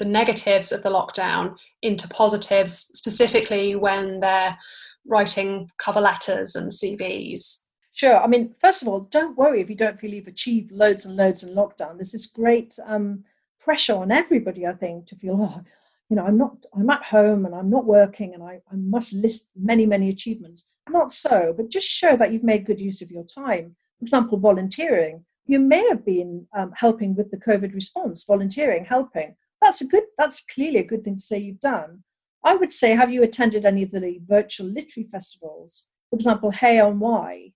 the 0.00 0.06
negatives 0.06 0.72
of 0.72 0.82
the 0.82 0.90
lockdown 0.90 1.56
into 1.82 2.08
positives, 2.08 2.72
specifically 2.72 3.76
when 3.76 4.18
they're 4.18 4.58
writing 5.06 5.70
cover 5.78 6.00
letters 6.00 6.56
and 6.56 6.72
CVs? 6.72 7.65
Sure. 7.96 8.18
I 8.18 8.26
mean, 8.26 8.54
first 8.60 8.82
of 8.82 8.88
all, 8.88 9.00
don't 9.00 9.38
worry 9.38 9.62
if 9.62 9.70
you 9.70 9.74
don't 9.74 9.98
feel 9.98 10.12
you've 10.12 10.26
achieved 10.26 10.70
loads 10.70 11.06
and 11.06 11.16
loads 11.16 11.42
in 11.42 11.54
lockdown. 11.54 11.96
There's 11.96 12.12
this 12.12 12.26
great 12.26 12.78
um, 12.84 13.24
pressure 13.58 13.94
on 13.94 14.12
everybody, 14.12 14.66
I 14.66 14.74
think, 14.74 15.06
to 15.06 15.16
feel, 15.16 15.38
oh, 15.40 15.62
you 16.10 16.16
know, 16.16 16.26
I'm 16.26 16.36
not, 16.36 16.58
I'm 16.74 16.90
at 16.90 17.04
home 17.04 17.46
and 17.46 17.54
I'm 17.54 17.70
not 17.70 17.86
working 17.86 18.34
and 18.34 18.42
I, 18.42 18.60
I 18.70 18.76
must 18.76 19.14
list 19.14 19.46
many, 19.56 19.86
many 19.86 20.10
achievements. 20.10 20.68
Not 20.90 21.10
so, 21.10 21.54
but 21.56 21.70
just 21.70 21.88
show 21.88 22.18
that 22.18 22.34
you've 22.34 22.44
made 22.44 22.66
good 22.66 22.80
use 22.80 23.00
of 23.00 23.10
your 23.10 23.24
time. 23.24 23.76
For 23.98 24.04
example, 24.04 24.36
volunteering. 24.36 25.24
You 25.46 25.58
may 25.58 25.88
have 25.88 26.04
been 26.04 26.46
um, 26.54 26.72
helping 26.76 27.14
with 27.14 27.30
the 27.30 27.38
COVID 27.38 27.74
response, 27.74 28.24
volunteering, 28.24 28.84
helping. 28.84 29.36
That's 29.62 29.80
a 29.80 29.86
good. 29.86 30.04
That's 30.18 30.44
clearly 30.44 30.80
a 30.80 30.84
good 30.84 31.02
thing 31.02 31.16
to 31.16 31.22
say 31.22 31.38
you've 31.38 31.60
done. 31.60 32.02
I 32.44 32.56
would 32.56 32.74
say, 32.74 32.90
have 32.90 33.10
you 33.10 33.22
attended 33.22 33.64
any 33.64 33.82
of 33.82 33.90
the 33.90 34.20
virtual 34.28 34.66
literary 34.66 35.08
festivals? 35.10 35.86
For 36.10 36.16
example, 36.16 36.50
Hay 36.50 36.78
on 36.78 36.98
Wye. 36.98 37.52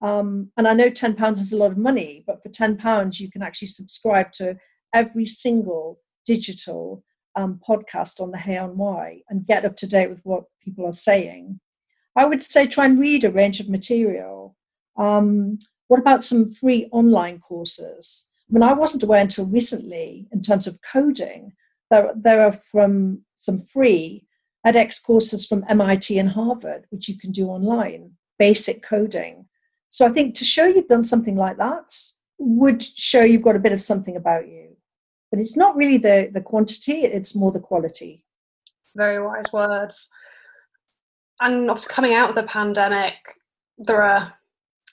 Um, 0.00 0.50
and 0.56 0.68
I 0.68 0.74
know 0.74 0.90
£10 0.90 1.32
is 1.32 1.52
a 1.52 1.56
lot 1.56 1.72
of 1.72 1.78
money, 1.78 2.22
but 2.26 2.42
for 2.42 2.48
£10, 2.48 3.20
you 3.20 3.30
can 3.30 3.42
actually 3.42 3.68
subscribe 3.68 4.32
to 4.32 4.56
every 4.94 5.26
single 5.26 6.00
digital 6.24 7.02
um, 7.36 7.60
podcast 7.66 8.20
on 8.20 8.30
the 8.30 8.38
Hay 8.38 8.56
on 8.56 8.76
Wye 8.76 9.22
and 9.28 9.46
get 9.46 9.64
up 9.64 9.76
to 9.78 9.86
date 9.86 10.10
with 10.10 10.20
what 10.24 10.44
people 10.62 10.86
are 10.86 10.92
saying. 10.92 11.60
I 12.16 12.24
would 12.24 12.42
say 12.42 12.66
try 12.66 12.84
and 12.84 12.98
read 12.98 13.24
a 13.24 13.30
range 13.30 13.60
of 13.60 13.68
material. 13.68 14.56
Um, 14.96 15.58
what 15.88 16.00
about 16.00 16.24
some 16.24 16.52
free 16.52 16.88
online 16.92 17.40
courses? 17.40 18.26
I 18.48 18.52
mean, 18.52 18.62
I 18.62 18.72
wasn't 18.72 19.02
aware 19.02 19.20
until 19.20 19.46
recently 19.46 20.26
in 20.32 20.42
terms 20.42 20.66
of 20.66 20.80
coding. 20.80 21.52
There, 21.90 22.12
there 22.14 22.44
are 22.44 22.52
from 22.52 23.22
some 23.36 23.58
free 23.58 24.24
edX 24.66 25.02
courses 25.02 25.46
from 25.46 25.64
MIT 25.68 26.18
and 26.18 26.30
Harvard, 26.30 26.86
which 26.90 27.08
you 27.08 27.16
can 27.18 27.30
do 27.30 27.46
online, 27.46 28.12
basic 28.38 28.82
coding. 28.82 29.46
So 29.90 30.06
I 30.06 30.10
think 30.10 30.34
to 30.36 30.44
show 30.44 30.66
you've 30.66 30.88
done 30.88 31.02
something 31.02 31.36
like 31.36 31.56
that 31.56 31.94
would 32.38 32.82
show 32.82 33.22
you've 33.22 33.42
got 33.42 33.56
a 33.56 33.60
bit 33.60 33.72
of 33.72 33.82
something 33.82 34.16
about 34.16 34.48
you. 34.48 34.76
But 35.30 35.40
it's 35.40 35.56
not 35.56 35.76
really 35.76 35.98
the, 35.98 36.30
the 36.32 36.40
quantity, 36.40 37.02
it's 37.02 37.34
more 37.34 37.52
the 37.52 37.60
quality. 37.60 38.24
Very 38.96 39.22
wise 39.22 39.52
words. 39.52 40.10
And 41.40 41.70
obviously, 41.70 41.94
coming 41.94 42.14
out 42.14 42.30
of 42.30 42.34
the 42.34 42.42
pandemic, 42.44 43.14
there 43.76 44.02
are 44.02 44.34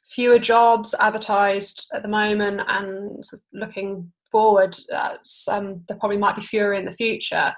fewer 0.10 0.40
jobs 0.40 0.94
advertised 1.00 1.90
at 1.94 2.02
the 2.02 2.08
moment, 2.08 2.62
and 2.68 3.24
looking 3.54 4.12
forward, 4.32 4.76
uh, 4.94 5.16
there 5.48 5.98
probably 6.00 6.18
might 6.18 6.36
be 6.36 6.42
fewer 6.42 6.74
in 6.74 6.86
the 6.86 6.92
future. 6.92 7.54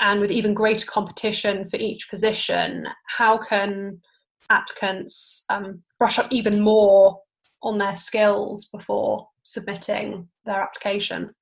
And 0.00 0.20
with 0.20 0.30
even 0.30 0.54
greater 0.54 0.86
competition 0.86 1.68
for 1.68 1.76
each 1.76 2.08
position, 2.08 2.86
how 3.16 3.36
can 3.38 4.00
applicants 4.50 5.44
um, 5.50 5.82
brush 5.98 6.18
up 6.18 6.28
even 6.30 6.60
more 6.60 7.20
on 7.62 7.78
their 7.78 7.96
skills 7.96 8.68
before 8.68 9.28
submitting 9.42 10.28
their 10.44 10.62
application? 10.62 11.34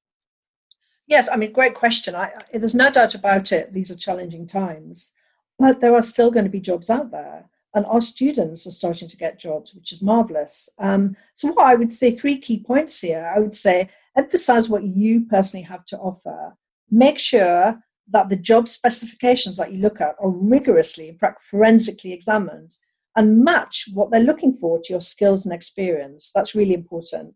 Yes, 1.06 1.28
I 1.30 1.36
mean, 1.36 1.52
great 1.52 1.74
question. 1.74 2.14
I, 2.14 2.32
I, 2.52 2.58
there's 2.58 2.74
no 2.74 2.90
doubt 2.90 3.14
about 3.14 3.52
it. 3.52 3.72
These 3.72 3.90
are 3.90 3.96
challenging 3.96 4.46
times, 4.46 5.12
but 5.58 5.80
there 5.80 5.94
are 5.94 6.02
still 6.02 6.30
going 6.30 6.44
to 6.44 6.50
be 6.50 6.60
jobs 6.60 6.90
out 6.90 7.10
there, 7.12 7.48
and 7.74 7.86
our 7.86 8.00
students 8.00 8.66
are 8.66 8.72
starting 8.72 9.08
to 9.08 9.16
get 9.16 9.38
jobs, 9.38 9.72
which 9.72 9.92
is 9.92 10.02
marvelous. 10.02 10.68
Um, 10.78 11.16
so, 11.34 11.52
what 11.52 11.66
I 11.66 11.76
would 11.76 11.92
say, 11.92 12.14
three 12.14 12.38
key 12.38 12.58
points 12.58 13.00
here. 13.00 13.32
I 13.34 13.38
would 13.38 13.54
say 13.54 13.88
emphasize 14.16 14.68
what 14.68 14.82
you 14.82 15.26
personally 15.26 15.64
have 15.64 15.84
to 15.86 15.98
offer. 15.98 16.56
Make 16.90 17.20
sure 17.20 17.78
that 18.10 18.28
the 18.28 18.36
job 18.36 18.68
specifications 18.68 19.56
that 19.56 19.72
you 19.72 19.78
look 19.78 20.00
at 20.00 20.16
are 20.20 20.30
rigorously, 20.30 21.08
in 21.08 21.18
fact, 21.18 21.44
forensically 21.44 22.12
examined 22.12 22.76
and 23.16 23.42
match 23.42 23.88
what 23.92 24.10
they're 24.10 24.20
looking 24.20 24.56
for 24.60 24.78
to 24.78 24.92
your 24.92 25.00
skills 25.00 25.44
and 25.44 25.54
experience. 25.54 26.30
That's 26.34 26.54
really 26.54 26.74
important. 26.74 27.34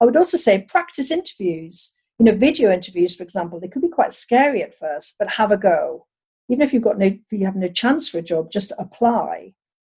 I 0.00 0.04
would 0.04 0.16
also 0.16 0.36
say 0.36 0.66
practice 0.68 1.10
interviews. 1.10 1.92
You 2.18 2.24
know, 2.24 2.34
video 2.34 2.72
interviews, 2.72 3.14
for 3.14 3.22
example, 3.22 3.60
they 3.60 3.68
could 3.68 3.82
be 3.82 3.88
quite 3.88 4.12
scary 4.12 4.62
at 4.62 4.76
first, 4.76 5.14
but 5.18 5.28
have 5.28 5.52
a 5.52 5.56
go. 5.56 6.06
Even 6.48 6.62
if 6.62 6.72
you've 6.72 6.82
got 6.82 6.98
no, 6.98 7.16
you 7.30 7.44
have 7.44 7.56
no 7.56 7.68
chance 7.68 8.08
for 8.08 8.18
a 8.18 8.22
job, 8.22 8.50
just 8.50 8.72
apply. 8.78 9.54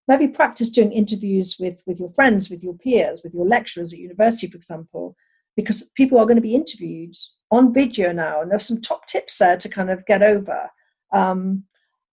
Maybe 0.09 0.27
practice 0.27 0.71
doing 0.71 0.93
interviews 0.93 1.57
with, 1.61 1.83
with 1.87 2.01
your 2.01 2.11
friends, 2.11 2.51
with 2.51 2.63
your 2.65 2.75
peers, 2.75 3.21
with 3.23 3.33
your 3.33 3.47
lecturers 3.47 3.93
at 3.93 4.01
university, 4.01 4.49
for 4.49 4.57
example, 4.57 5.15
because 5.57 5.85
people 5.95 6.19
are 6.19 6.25
going 6.25 6.37
to 6.37 6.43
be 6.43 6.55
interviewed 6.55 7.15
on 7.53 7.73
video 7.73 8.11
now, 8.13 8.43
and 8.43 8.51
there's 8.51 8.67
some 8.67 8.81
top 8.81 9.07
tips 9.07 9.39
there 9.39 9.57
to 9.57 9.69
kind 9.69 9.91
of 9.91 10.05
get 10.07 10.23
over. 10.23 10.71
Um, 11.13 11.65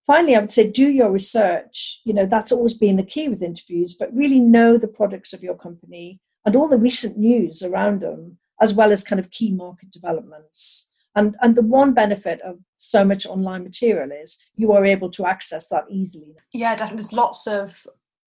finally, 0.08 0.36
I 0.36 0.40
would 0.40 0.52
say 0.52 0.68
do 0.68 0.90
your 0.90 1.12
research. 1.12 2.00
You 2.06 2.14
know, 2.14 2.26
that's 2.26 2.52
always 2.52 2.74
been 2.74 2.96
the 2.96 3.04
key 3.04 3.30
with 3.30 3.44
interviews, 3.44 3.94
but 3.94 4.16
really 4.16 4.40
know 4.40 4.78
the 4.78 4.88
products 4.88 5.34
of 5.34 5.44
your 5.44 5.56
company 5.56 6.20
and 6.46 6.56
all 6.56 6.68
the 6.68 6.78
recent 6.78 7.18
news 7.18 7.62
around 7.62 8.00
them, 8.00 8.38
as 8.62 8.74
well 8.74 8.92
as 8.92 9.04
kind 9.04 9.20
of 9.20 9.30
key 9.30 9.52
market 9.52 9.92
developments. 9.92 10.90
And, 11.16 11.36
and 11.42 11.56
the 11.56 11.62
one 11.62 11.94
benefit 11.94 12.42
of 12.42 12.60
so 12.78 13.04
much 13.04 13.26
online 13.26 13.64
material 13.64 14.12
is 14.12 14.38
you 14.56 14.72
are 14.72 14.86
able 14.86 15.12
to 15.12 15.26
access 15.26 15.68
that 15.70 15.86
easily. 15.90 16.36
Yeah, 16.54 16.76
definitely. 16.76 16.98
There's 16.98 17.14
lots 17.14 17.48
of 17.48 17.86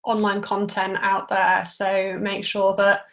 online 0.05 0.41
content 0.41 0.99
out 1.01 1.29
there, 1.29 1.65
so 1.65 2.17
make 2.21 2.45
sure 2.45 2.75
that 2.77 3.05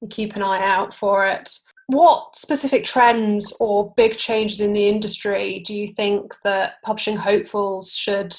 you 0.00 0.08
keep 0.08 0.34
an 0.34 0.42
eye 0.42 0.64
out 0.64 0.92
for 0.92 1.26
it. 1.26 1.56
What 1.86 2.36
specific 2.36 2.84
trends 2.84 3.54
or 3.60 3.92
big 3.96 4.16
changes 4.16 4.60
in 4.60 4.72
the 4.72 4.88
industry 4.88 5.60
do 5.60 5.74
you 5.74 5.88
think 5.88 6.34
that 6.44 6.74
publishing 6.84 7.16
hopefuls 7.16 7.94
should 7.94 8.32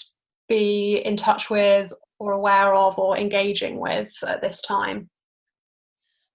be 0.48 1.02
in 1.06 1.18
touch 1.18 1.50
with 1.50 1.94
or 2.20 2.32
aware 2.32 2.74
of 2.74 2.98
or 2.98 3.18
engaging 3.18 3.80
with 3.80 4.12
at 4.26 4.42
this 4.42 4.62
time? 4.62 5.10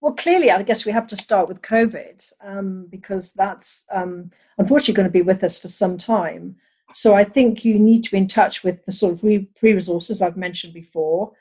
Well, 0.01 0.15
clearly, 0.15 0.51
I 0.51 0.63
guess 0.63 0.85
we 0.85 0.93
have 0.93 1.09
to 1.09 1.17
start 1.17 1.49
with 1.49 1.63
COVID 1.63 2.33
um, 2.45 2.87
because 2.89 3.33
that's 3.33 3.85
um, 3.93 4.31
unfortunately 4.57 4.95
going 4.95 5.09
to 5.09 5.13
be 5.13 5.23
with 5.23 5.43
us 5.43 5.59
for 5.59 5.69
some 5.69 5.99
time. 5.99 6.57
So 6.93 7.15
I 7.15 7.25
think 7.25 7.65
you 7.65 7.79
need 7.79 8.05
to 8.05 8.11
be 8.13 8.19
in 8.19 8.29
touch 8.29 8.63
with 8.63 8.85
the 8.87 8.93
sort 8.93 9.15
of 9.15 9.21
free 9.21 9.49
resources 9.63 10.23
I've 10.23 10.37
mentioned 10.37 10.73
before. 10.73 11.33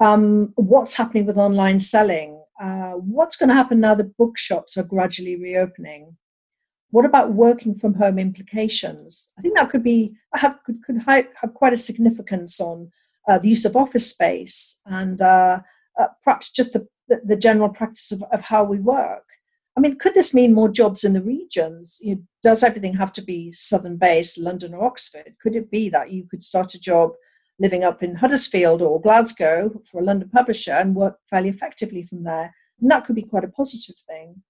Um, 0.00 0.52
what's 0.56 0.96
happening 0.96 1.26
with 1.26 1.36
online 1.36 1.78
selling? 1.78 2.39
Uh, 2.60 2.92
what's 2.92 3.36
going 3.36 3.48
to 3.48 3.54
happen 3.54 3.80
now 3.80 3.94
that 3.94 4.16
bookshops 4.18 4.76
are 4.76 4.82
gradually 4.82 5.36
reopening? 5.36 6.16
What 6.90 7.04
about 7.04 7.32
working 7.32 7.74
from 7.74 7.94
home 7.94 8.18
implications? 8.18 9.30
I 9.38 9.42
think 9.42 9.54
that 9.54 9.70
could 9.70 9.82
be 9.82 10.14
have 10.34 10.58
could, 10.66 10.84
could 10.84 11.00
have 11.06 11.54
quite 11.54 11.72
a 11.72 11.78
significance 11.78 12.60
on 12.60 12.90
uh, 13.28 13.38
the 13.38 13.48
use 13.48 13.64
of 13.64 13.76
office 13.76 14.10
space 14.10 14.76
and 14.86 15.20
uh, 15.22 15.60
uh, 15.98 16.06
perhaps 16.24 16.50
just 16.50 16.72
the, 16.72 16.86
the, 17.24 17.36
general 17.36 17.68
practice 17.68 18.12
of, 18.12 18.22
of 18.32 18.40
how 18.40 18.64
we 18.64 18.78
work. 18.78 19.24
I 19.76 19.80
mean, 19.80 19.98
could 19.98 20.14
this 20.14 20.34
mean 20.34 20.52
more 20.52 20.68
jobs 20.68 21.04
in 21.04 21.12
the 21.12 21.22
regions? 21.22 21.98
You 22.00 22.16
know, 22.16 22.22
does 22.42 22.64
everything 22.64 22.94
have 22.94 23.12
to 23.14 23.22
be 23.22 23.52
southern 23.52 23.96
based, 23.96 24.36
London 24.36 24.74
or 24.74 24.84
Oxford? 24.84 25.34
Could 25.40 25.54
it 25.54 25.70
be 25.70 25.88
that 25.90 26.10
you 26.10 26.26
could 26.28 26.42
start 26.42 26.74
a 26.74 26.80
job 26.80 27.12
living 27.60 27.84
up 27.84 28.02
in 28.02 28.16
Huddersfield 28.16 28.82
or 28.82 29.00
Glasgow 29.00 29.82
for 29.84 30.00
a 30.00 30.04
London 30.04 30.30
publisher 30.30 30.72
and 30.72 30.96
work 30.96 31.18
fairly 31.28 31.50
effectively 31.50 32.02
from 32.02 32.24
there. 32.24 32.54
And 32.80 32.90
that 32.90 33.04
could 33.04 33.14
be 33.14 33.22
quite 33.22 33.44
a 33.44 33.48
positive 33.48 33.96
thing. 34.06 34.42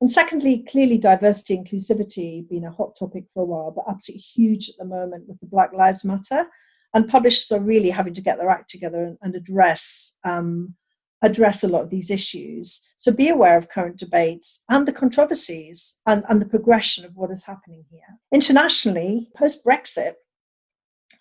And 0.00 0.10
secondly, 0.10 0.64
clearly 0.68 0.96
diversity 0.96 1.58
inclusivity 1.58 2.48
been 2.48 2.64
a 2.64 2.70
hot 2.70 2.96
topic 2.96 3.24
for 3.34 3.42
a 3.42 3.46
while, 3.46 3.72
but 3.72 3.84
absolutely 3.90 4.20
huge 4.20 4.68
at 4.70 4.76
the 4.78 4.84
moment 4.84 5.26
with 5.26 5.40
the 5.40 5.46
Black 5.46 5.72
Lives 5.72 6.04
Matter. 6.04 6.46
And 6.94 7.08
publishers 7.08 7.50
are 7.50 7.60
really 7.60 7.90
having 7.90 8.14
to 8.14 8.22
get 8.22 8.38
their 8.38 8.48
act 8.48 8.70
together 8.70 9.02
and, 9.02 9.18
and 9.20 9.34
address 9.34 10.16
um, 10.24 10.76
address 11.22 11.64
a 11.64 11.68
lot 11.68 11.82
of 11.82 11.90
these 11.90 12.10
issues. 12.10 12.80
So 12.96 13.12
be 13.12 13.28
aware 13.28 13.56
of 13.56 13.68
current 13.68 13.96
debates 13.96 14.60
and 14.68 14.86
the 14.86 14.92
controversies 14.92 15.96
and, 16.06 16.24
and 16.28 16.40
the 16.40 16.46
progression 16.46 17.04
of 17.04 17.16
what 17.16 17.30
is 17.30 17.44
happening 17.44 17.84
here. 17.90 18.18
Internationally, 18.32 19.28
post 19.36 19.64
Brexit, 19.64 20.14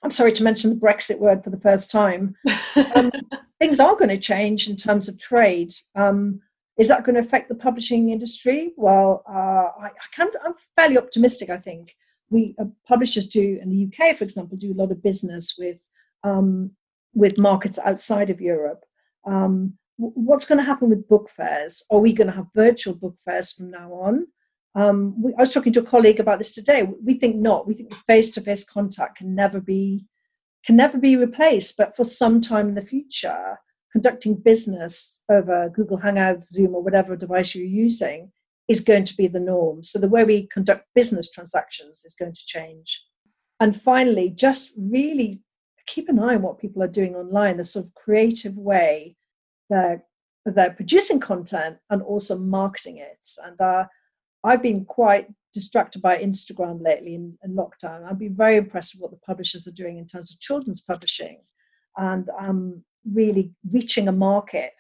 I'm 0.04 0.12
sorry 0.12 0.32
to 0.34 0.44
mention 0.44 0.70
the 0.70 0.76
Brexit 0.86 1.20
word 1.20 1.44
for 1.44 1.50
the 1.50 1.60
first 1.60 1.90
time. 1.90 2.36
Um, 2.96 3.12
things 3.60 3.80
are 3.80 3.96
going 3.96 4.10
to 4.10 4.20
change 4.20 4.70
in 4.70 4.76
terms 4.76 5.08
of 5.08 5.20
trade. 5.20 5.74
Um, 5.96 6.42
is 6.78 6.88
that 6.90 7.04
going 7.04 7.16
to 7.16 7.22
affect 7.22 7.50
the 7.50 7.56
publishing 7.56 8.12
industry? 8.12 8.74
Well, 8.78 9.24
uh, 9.28 9.82
I, 9.82 9.90
I 10.20 10.22
am 10.46 10.54
fairly 10.76 10.98
optimistic. 10.98 11.50
I 11.50 11.58
think 11.58 11.96
we 12.30 12.56
uh, 12.60 12.66
publishers 12.88 13.28
do 13.28 13.60
in 13.62 13.70
the 13.70 13.88
UK, 13.88 14.18
for 14.18 14.24
example, 14.24 14.58
do 14.58 14.72
a 14.72 14.80
lot 14.80 14.92
of 14.92 15.02
business 15.02 15.56
with 15.58 15.84
um, 16.24 16.72
with 17.14 17.38
markets 17.38 17.80
outside 17.84 18.30
of 18.30 18.42
Europe. 18.42 18.84
Um, 19.26 19.74
what's 19.98 20.46
going 20.46 20.60
to 20.60 20.64
happen 20.64 20.90
with 20.90 21.08
book 21.08 21.30
fairs? 21.36 21.84
Are 21.90 22.00
we 22.00 22.14
going 22.14 22.28
to 22.28 22.36
have 22.36 22.48
virtual 22.54 22.94
book 22.94 23.16
fairs 23.26 23.54
from 23.54 23.72
now 23.72 23.92
on? 23.94 24.28
Um, 24.78 25.20
we, 25.22 25.34
I 25.38 25.42
was 25.42 25.52
talking 25.52 25.74
to 25.74 25.80
a 25.80 25.92
colleague 25.94 26.20
about 26.20 26.38
this 26.38 26.54
today. 26.54 26.84
We 27.04 27.16
think 27.16 27.36
not. 27.36 27.68
We 27.68 27.74
think 27.74 27.92
face-to-face 28.06 28.64
contact 28.66 29.18
can 29.18 29.34
never 29.34 29.60
be 29.60 30.06
can 30.66 30.76
never 30.76 30.98
be 30.98 31.16
replaced. 31.16 31.78
But 31.78 31.96
for 31.96 32.04
some 32.04 32.42
time 32.42 32.68
in 32.70 32.76
the 32.76 32.82
future, 32.94 33.58
conducting 33.92 34.36
business 34.36 35.20
over 35.32 35.70
Google 35.70 35.98
Hangouts, 35.98 36.46
Zoom, 36.46 36.76
or 36.76 36.84
whatever 36.84 37.16
device 37.16 37.56
you're 37.56 37.66
using 37.66 38.32
is 38.68 38.82
going 38.82 39.06
to 39.06 39.16
be 39.16 39.28
the 39.28 39.40
norm. 39.40 39.84
So 39.84 39.98
the 39.98 40.10
way 40.10 40.24
we 40.24 40.48
conduct 40.48 40.86
business 40.94 41.32
transactions 41.32 42.04
is 42.06 42.14
going 42.14 42.34
to 42.34 42.46
change. 42.46 43.02
And 43.60 43.82
finally, 43.82 44.30
just 44.30 44.72
really 44.78 45.42
keep 45.88 46.10
an 46.10 46.20
eye 46.20 46.36
on 46.36 46.42
what 46.42 46.60
people 46.60 46.84
are 46.84 46.88
doing 46.88 47.16
online, 47.16 47.58
the 47.58 47.66
sort 47.66 47.86
of 47.86 47.94
creative 47.96 48.58
way 48.58 49.16
they're, 49.70 50.04
they're 50.46 50.72
producing 50.72 51.20
content 51.20 51.78
and 51.90 52.02
also 52.02 52.38
marketing 52.38 52.98
it. 52.98 53.26
And 53.44 53.60
uh, 53.60 53.86
I've 54.48 54.62
been 54.62 54.86
quite 54.86 55.28
distracted 55.54 56.02
by 56.02 56.18
Instagram 56.18 56.82
lately 56.82 57.16
in, 57.16 57.38
in, 57.44 57.56
lockdown. 57.56 58.06
I've 58.06 58.20
been 58.20 58.36
very 58.36 58.58
impressed 58.58 58.94
with 58.94 59.02
what 59.02 59.12
the 59.12 59.26
publishers 59.26 59.68
are 59.68 59.72
doing 59.72 59.98
in 59.98 60.08
terms 60.08 60.32
of 60.32 60.40
children's 60.40 60.82
publishing 60.82 61.40
and 61.98 62.30
um, 62.40 62.84
really 63.12 63.52
reaching 63.70 64.08
a 64.08 64.12
market 64.12 64.72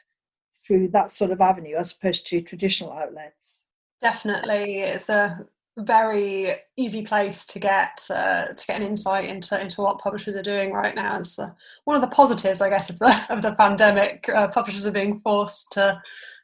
through 0.65 0.89
that 0.89 1.11
sort 1.11 1.31
of 1.31 1.41
avenue 1.41 1.75
as 1.77 1.93
opposed 1.93 2.27
to 2.27 2.41
traditional 2.41 2.93
outlets. 2.93 3.65
Definitely, 4.01 4.79
it's 4.79 5.09
a 5.09 5.39
very 5.77 6.51
easy 6.77 7.05
place 7.05 7.45
to 7.47 7.59
get 7.59 7.99
uh, 8.09 8.47
to 8.47 8.67
get 8.67 8.79
an 8.79 8.87
insight 8.87 9.25
into 9.29 9.59
into 9.59 9.81
what 9.81 9.99
publishers 9.99 10.35
are 10.35 10.43
doing 10.43 10.71
right 10.71 10.95
now. 10.95 11.19
It's 11.19 11.39
uh, 11.39 11.49
one 11.85 11.95
of 11.95 12.01
the 12.01 12.15
positives, 12.15 12.61
I 12.61 12.69
guess, 12.69 12.89
of 12.89 12.99
the 12.99 13.25
of 13.29 13.41
the 13.41 13.55
pandemic. 13.55 14.29
Uh, 14.33 14.47
publishers 14.47 14.85
are 14.85 14.91
being 14.91 15.19
forced 15.21 15.71
to 15.73 16.01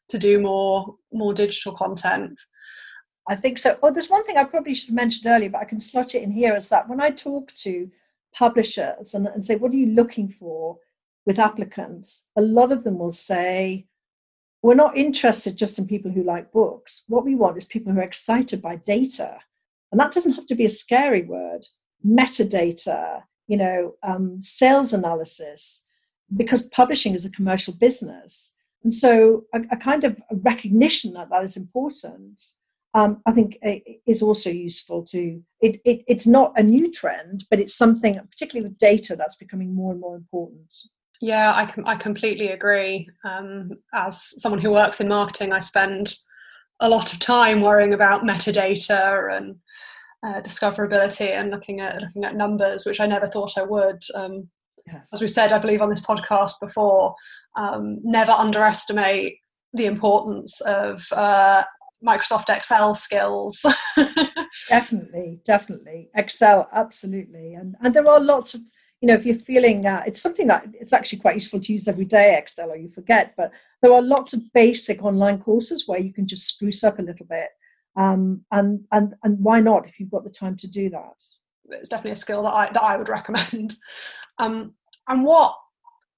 to 0.09 0.17
do 0.17 0.39
more 0.39 0.95
more 1.11 1.33
digital 1.33 1.73
content. 1.73 2.39
I 3.27 3.35
think 3.35 3.57
so. 3.57 3.77
Oh, 3.81 3.91
there's 3.91 4.09
one 4.09 4.25
thing 4.25 4.37
I 4.37 4.43
probably 4.43 4.73
should 4.73 4.89
have 4.89 4.95
mentioned 4.95 5.27
earlier, 5.27 5.49
but 5.49 5.61
I 5.61 5.65
can 5.65 5.79
slot 5.79 6.13
it 6.13 6.23
in 6.23 6.31
here. 6.31 6.55
Is 6.55 6.69
that 6.69 6.89
when 6.89 6.99
I 6.99 7.09
talk 7.09 7.53
to 7.53 7.89
publishers 8.33 9.13
and, 9.13 9.27
and 9.27 9.45
say, 9.45 9.55
"What 9.55 9.71
are 9.71 9.77
you 9.77 9.87
looking 9.87 10.27
for 10.27 10.77
with 11.25 11.39
applicants?" 11.39 12.25
A 12.35 12.41
lot 12.41 12.71
of 12.71 12.83
them 12.83 12.99
will 12.99 13.13
say, 13.13 13.85
we're 14.63 14.73
not 14.75 14.97
interested 14.97 15.57
just 15.57 15.77
in 15.77 15.85
people 15.85 16.09
who 16.09 16.23
like 16.23 16.53
books. 16.53 17.03
What 17.07 17.25
we 17.25 17.35
want 17.35 17.57
is 17.57 17.65
people 17.65 17.91
who 17.91 17.99
are 17.99 18.03
excited 18.03 18.61
by 18.61 18.77
data. 18.77 19.37
And 19.91 19.99
that 19.99 20.13
doesn't 20.13 20.33
have 20.33 20.47
to 20.47 20.55
be 20.55 20.65
a 20.65 20.69
scary 20.69 21.23
word. 21.23 21.67
Metadata, 22.07 23.23
you 23.47 23.57
know, 23.57 23.95
um, 24.03 24.41
sales 24.41 24.93
analysis, 24.93 25.83
because 26.35 26.61
publishing 26.61 27.13
is 27.13 27.25
a 27.25 27.29
commercial 27.29 27.73
business. 27.73 28.53
And 28.83 28.93
so 28.93 29.43
a, 29.53 29.61
a 29.71 29.77
kind 29.77 30.05
of 30.05 30.17
recognition 30.31 31.13
that 31.13 31.29
that 31.29 31.43
is 31.43 31.57
important, 31.57 32.41
um, 32.93 33.21
I 33.25 33.31
think 33.31 33.57
is 34.05 34.21
also 34.21 34.49
useful 34.49 35.03
to, 35.05 35.41
it, 35.61 35.81
it, 35.83 36.03
it's 36.07 36.27
not 36.27 36.53
a 36.55 36.63
new 36.63 36.91
trend, 36.91 37.45
but 37.49 37.59
it's 37.59 37.75
something, 37.75 38.19
particularly 38.29 38.67
with 38.67 38.77
data, 38.77 39.15
that's 39.15 39.35
becoming 39.35 39.73
more 39.73 39.91
and 39.91 40.01
more 40.01 40.15
important. 40.15 40.73
Yeah, 41.21 41.53
I, 41.55 41.65
com- 41.65 41.87
I 41.87 41.95
completely 41.95 42.49
agree. 42.49 43.07
Um, 43.23 43.71
as 43.93 44.41
someone 44.41 44.61
who 44.61 44.71
works 44.71 44.99
in 44.99 45.07
marketing, 45.07 45.53
I 45.53 45.59
spend 45.61 46.13
a 46.81 46.89
lot 46.89 47.13
of 47.13 47.19
time 47.19 47.61
worrying 47.61 47.93
about 47.93 48.23
metadata 48.23 49.35
and 49.35 49.55
uh, 50.25 50.41
discoverability 50.41 51.29
and 51.29 51.49
looking 51.49 51.79
at 51.79 52.01
looking 52.01 52.25
at 52.25 52.35
numbers, 52.35 52.85
which 52.85 52.99
I 52.99 53.07
never 53.07 53.27
thought 53.27 53.57
I 53.57 53.63
would. 53.63 54.01
Um, 54.15 54.49
yes. 54.85 55.07
As 55.13 55.21
we've 55.21 55.31
said, 55.31 55.51
I 55.51 55.59
believe 55.59 55.81
on 55.81 55.89
this 55.89 56.01
podcast 56.01 56.53
before, 56.61 57.15
um, 57.55 57.99
never 58.03 58.31
underestimate 58.31 59.37
the 59.73 59.85
importance 59.85 60.61
of 60.61 61.07
uh, 61.13 61.63
Microsoft 62.05 62.55
Excel 62.55 62.93
skills. 62.95 63.65
definitely, 64.69 65.39
definitely 65.45 66.09
Excel, 66.15 66.67
absolutely, 66.73 67.53
and 67.53 67.75
and 67.81 67.93
there 67.93 68.07
are 68.07 68.19
lots 68.19 68.53
of 68.53 68.61
you 69.03 69.07
know, 69.07 69.15
if 69.15 69.25
you're 69.25 69.35
feeling 69.35 69.85
uh, 69.85 70.01
it's 70.07 70.21
something 70.21 70.47
that 70.47 70.65
it's 70.79 70.93
actually 70.93 71.19
quite 71.19 71.35
useful 71.35 71.59
to 71.59 71.73
use 71.73 71.89
every 71.89 72.05
day, 72.05 72.37
Excel, 72.37 72.71
or 72.71 72.77
you 72.77 72.89
forget. 72.89 73.33
But 73.35 73.51
there 73.81 73.91
are 73.91 74.01
lots 74.01 74.31
of 74.31 74.41
basic 74.53 75.03
online 75.03 75.41
courses 75.41 75.85
where 75.85 75.99
you 75.99 76.13
can 76.13 76.25
just 76.25 76.47
spruce 76.47 76.85
up 76.85 76.99
a 76.99 77.01
little 77.01 77.25
bit, 77.25 77.49
um, 77.97 78.45
and 78.49 78.85
and 78.93 79.13
and 79.21 79.37
why 79.43 79.59
not 79.59 79.89
if 79.89 79.99
you've 79.99 80.09
got 80.09 80.23
the 80.23 80.29
time 80.29 80.55
to 80.55 80.67
do 80.67 80.89
that? 80.91 81.15
It's 81.71 81.89
definitely 81.89 82.11
a 82.11 82.15
skill 82.15 82.43
that 82.43 82.53
I 82.53 82.71
that 82.71 82.81
I 82.81 82.95
would 82.95 83.09
recommend. 83.17 83.75
Um, 84.37 84.73
and 85.09 85.25
what 85.25 85.53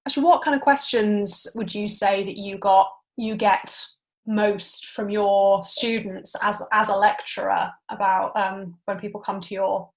actually, 0.07 0.25
what 0.25 0.43
kind 0.43 0.53
of 0.53 0.61
questions 0.61 1.47
would 1.55 1.73
you 1.73 1.87
say 1.87 2.23
that 2.23 2.37
you 2.37 2.59
got 2.59 2.91
you 3.17 3.35
get 3.35 3.83
most 4.27 4.87
from 4.87 5.09
your 5.09 5.63
students 5.63 6.35
as 6.41 6.61
as 6.71 6.89
a 6.89 6.95
lecturer 6.95 7.71
about 7.89 8.35
um, 8.35 8.77
when 8.85 8.99
people 8.99 9.21
come 9.21 9.39
to 9.41 9.53
your 9.53 9.89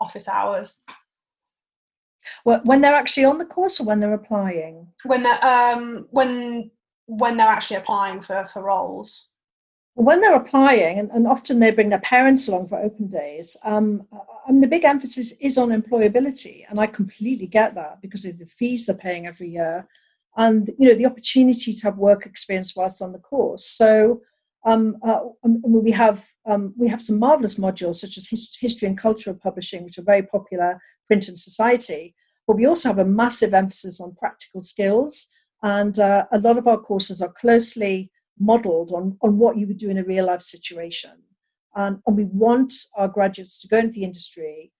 office 0.00 0.28
hours? 0.28 0.84
when 2.44 2.80
they're 2.80 2.94
actually 2.94 3.24
on 3.24 3.38
the 3.38 3.44
course 3.44 3.80
or 3.80 3.84
when 3.84 4.00
they're 4.00 4.14
applying? 4.14 4.86
When 5.04 5.22
they're 5.22 5.44
um, 5.44 6.06
when 6.10 6.70
when 7.06 7.36
they're 7.36 7.46
actually 7.46 7.76
applying 7.76 8.20
for 8.20 8.46
for 8.52 8.62
roles. 8.62 9.30
When 9.94 10.20
they're 10.20 10.34
applying, 10.34 10.98
and, 10.98 11.10
and 11.10 11.26
often 11.26 11.58
they 11.58 11.70
bring 11.70 11.88
their 11.88 12.00
parents 12.00 12.48
along 12.48 12.68
for 12.68 12.78
open 12.78 13.06
days, 13.06 13.56
um, 13.64 14.06
and 14.46 14.62
the 14.62 14.66
big 14.66 14.84
emphasis 14.84 15.32
is 15.40 15.56
on 15.56 15.70
employability, 15.70 16.66
and 16.68 16.78
I 16.78 16.86
completely 16.86 17.46
get 17.46 17.74
that 17.76 18.02
because 18.02 18.26
of 18.26 18.38
the 18.38 18.44
fees 18.44 18.84
they're 18.84 18.94
paying 18.94 19.26
every 19.26 19.48
year, 19.48 19.88
and 20.36 20.70
you 20.78 20.88
know 20.88 20.94
the 20.94 21.06
opportunity 21.06 21.72
to 21.72 21.82
have 21.82 21.96
work 21.96 22.26
experience 22.26 22.74
whilst 22.76 23.02
on 23.02 23.12
the 23.12 23.18
course. 23.18 23.64
So 23.66 24.20
um, 24.66 24.96
uh, 25.06 25.20
um, 25.44 25.62
we 25.64 25.92
have 25.92 26.24
um, 26.48 26.74
we 26.76 26.88
have 26.88 27.02
some 27.02 27.18
marvelous 27.18 27.56
modules 27.56 27.96
such 27.96 28.18
as 28.18 28.28
his, 28.28 28.56
history 28.60 28.88
and 28.88 28.98
culture 28.98 29.30
of 29.30 29.40
publishing, 29.40 29.84
which 29.84 29.98
are 29.98 30.02
very 30.02 30.22
popular 30.22 30.80
print 31.06 31.28
and 31.28 31.38
society. 31.38 32.14
But 32.46 32.56
we 32.56 32.66
also 32.66 32.88
have 32.90 32.98
a 32.98 33.04
massive 33.04 33.54
emphasis 33.54 34.00
on 34.00 34.14
practical 34.14 34.60
skills, 34.60 35.28
and 35.62 35.98
uh, 35.98 36.26
a 36.32 36.38
lot 36.38 36.58
of 36.58 36.68
our 36.68 36.78
courses 36.78 37.20
are 37.20 37.32
closely 37.32 38.10
modelled 38.38 38.92
on, 38.92 39.16
on 39.22 39.38
what 39.38 39.56
you 39.56 39.66
would 39.66 39.78
do 39.78 39.90
in 39.90 39.98
a 39.98 40.04
real 40.04 40.26
life 40.26 40.42
situation. 40.42 41.10
And 41.74 42.00
we 42.06 42.24
want 42.24 42.72
our 42.96 43.08
graduates 43.08 43.58
to 43.60 43.68
go 43.68 43.78
into 43.78 43.92
the 43.92 44.04
industry 44.04 44.72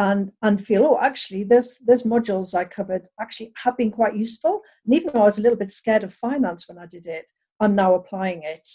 and 0.00 0.32
and 0.42 0.66
feel 0.66 0.84
oh 0.84 0.98
actually 1.00 1.44
there's 1.44 1.78
there's 1.86 2.04
modules 2.04 2.54
I 2.54 2.64
covered 2.64 3.06
actually 3.20 3.52
have 3.64 3.76
been 3.76 3.90
quite 3.90 4.16
useful 4.16 4.62
and 4.84 4.94
even 4.94 5.12
though 5.12 5.22
I 5.22 5.26
was 5.26 5.38
a 5.38 5.42
little 5.42 5.58
bit 5.58 5.70
scared 5.70 6.04
of 6.04 6.14
finance 6.14 6.68
when 6.68 6.78
I 6.78 6.86
did 6.86 7.06
it 7.06 7.26
I'm 7.60 7.74
now 7.74 7.94
applying 7.94 8.42
it 8.42 8.68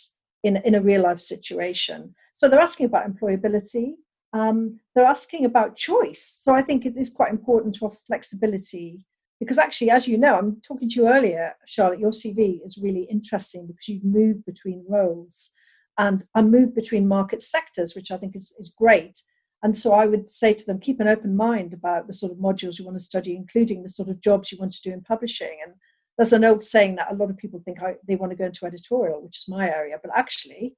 in 0.44 0.58
in 0.58 0.76
a 0.76 0.82
real 0.82 1.02
life 1.02 1.22
situation 1.22 2.16
so 2.38 2.48
they're 2.48 2.68
asking 2.70 2.86
about 2.86 3.10
employability 3.12 3.96
um, 4.36 4.82
they're 4.94 5.06
asking 5.06 5.46
about 5.46 5.78
choice. 5.78 6.36
So 6.38 6.54
I 6.54 6.62
think 6.62 6.86
it 6.86 6.98
is 6.98 7.10
quite 7.10 7.32
important 7.32 7.76
to 7.76 7.86
offer 7.86 7.98
flexibility 8.06 9.00
because 9.40 9.58
actually, 9.58 9.92
as 9.92 10.10
you 10.10 10.18
know, 10.18 10.38
I'm 10.38 10.62
talking 10.62 10.90
to 10.90 10.96
you 10.96 11.08
earlier, 11.08 11.54
Charlotte, 11.66 12.00
your 12.00 12.12
CV 12.12 12.60
is 12.66 12.78
really 12.78 13.08
interesting 13.10 13.66
because 13.66 13.88
you've 13.88 14.04
moved 14.04 14.44
between 14.46 14.86
roles 14.90 15.52
and, 15.98 16.26
and 16.36 16.52
moved 16.52 16.76
between 16.76 17.08
market 17.08 17.42
sectors, 17.42 17.96
which 17.96 18.12
I 18.12 18.18
think 18.18 18.36
is, 18.36 18.54
is 18.60 18.74
great. 18.78 19.22
And 19.64 19.76
so 19.76 19.94
I 19.94 20.06
would 20.06 20.30
say 20.30 20.54
to 20.54 20.66
them, 20.66 20.80
keep 20.80 21.00
an 21.00 21.08
open 21.08 21.36
mind 21.36 21.74
about 21.74 22.08
the 22.08 22.14
sort 22.14 22.32
of 22.32 22.38
modules 22.38 22.78
you 22.78 22.86
want 22.86 22.98
to 22.98 23.04
study, 23.04 23.36
including 23.36 23.82
the 23.82 23.90
sort 23.90 24.10
of 24.10 24.22
jobs 24.22 24.52
you 24.52 24.58
want 24.60 24.74
to 24.74 24.82
do 24.82 24.92
in 24.92 25.02
publishing. 25.02 25.58
And 25.66 25.74
there's 26.18 26.34
an 26.34 26.46
old 26.46 26.64
saying 26.64 26.96
that 26.96 27.12
a 27.12 27.16
lot 27.16 27.30
of 27.30 27.38
people 27.38 27.62
think 27.64 27.80
they 28.08 28.16
want 28.16 28.32
to 28.32 28.38
go 28.38 28.46
into 28.46 28.66
editorial, 28.66 29.22
which 29.22 29.40
is 29.40 29.48
my 29.48 29.70
area, 29.70 29.98
but 30.02 30.12
actually, 30.16 30.76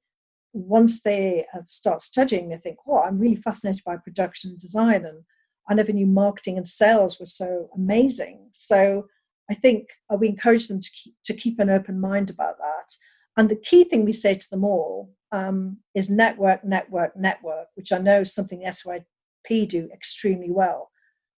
once 0.52 1.02
they 1.02 1.46
start 1.66 2.02
studying, 2.02 2.48
they 2.48 2.56
think, 2.56 2.78
"Oh, 2.86 3.00
I'm 3.00 3.18
really 3.18 3.36
fascinated 3.36 3.82
by 3.84 3.96
production 3.98 4.50
and 4.50 4.58
design, 4.58 5.04
and 5.04 5.24
I 5.68 5.74
never 5.74 5.92
knew 5.92 6.06
marketing 6.06 6.56
and 6.56 6.66
sales 6.66 7.20
were 7.20 7.26
so 7.26 7.70
amazing." 7.74 8.48
So 8.52 9.08
I 9.50 9.54
think 9.54 9.88
uh, 10.12 10.16
we 10.16 10.28
encourage 10.28 10.68
them 10.68 10.80
to 10.80 10.90
keep 10.90 11.14
to 11.24 11.34
keep 11.34 11.58
an 11.60 11.70
open 11.70 12.00
mind 12.00 12.30
about 12.30 12.58
that. 12.58 12.94
And 13.38 13.48
the 13.48 13.56
key 13.56 13.84
thing 13.84 14.04
we 14.04 14.12
say 14.12 14.34
to 14.34 14.50
them 14.50 14.64
all 14.64 15.10
um, 15.32 15.78
is 15.94 16.10
network, 16.10 16.64
network, 16.64 17.16
network, 17.16 17.68
which 17.74 17.92
I 17.92 17.98
know 17.98 18.20
is 18.22 18.34
something 18.34 18.64
SYP 18.66 19.68
do 19.68 19.88
extremely 19.92 20.50
well. 20.50 20.90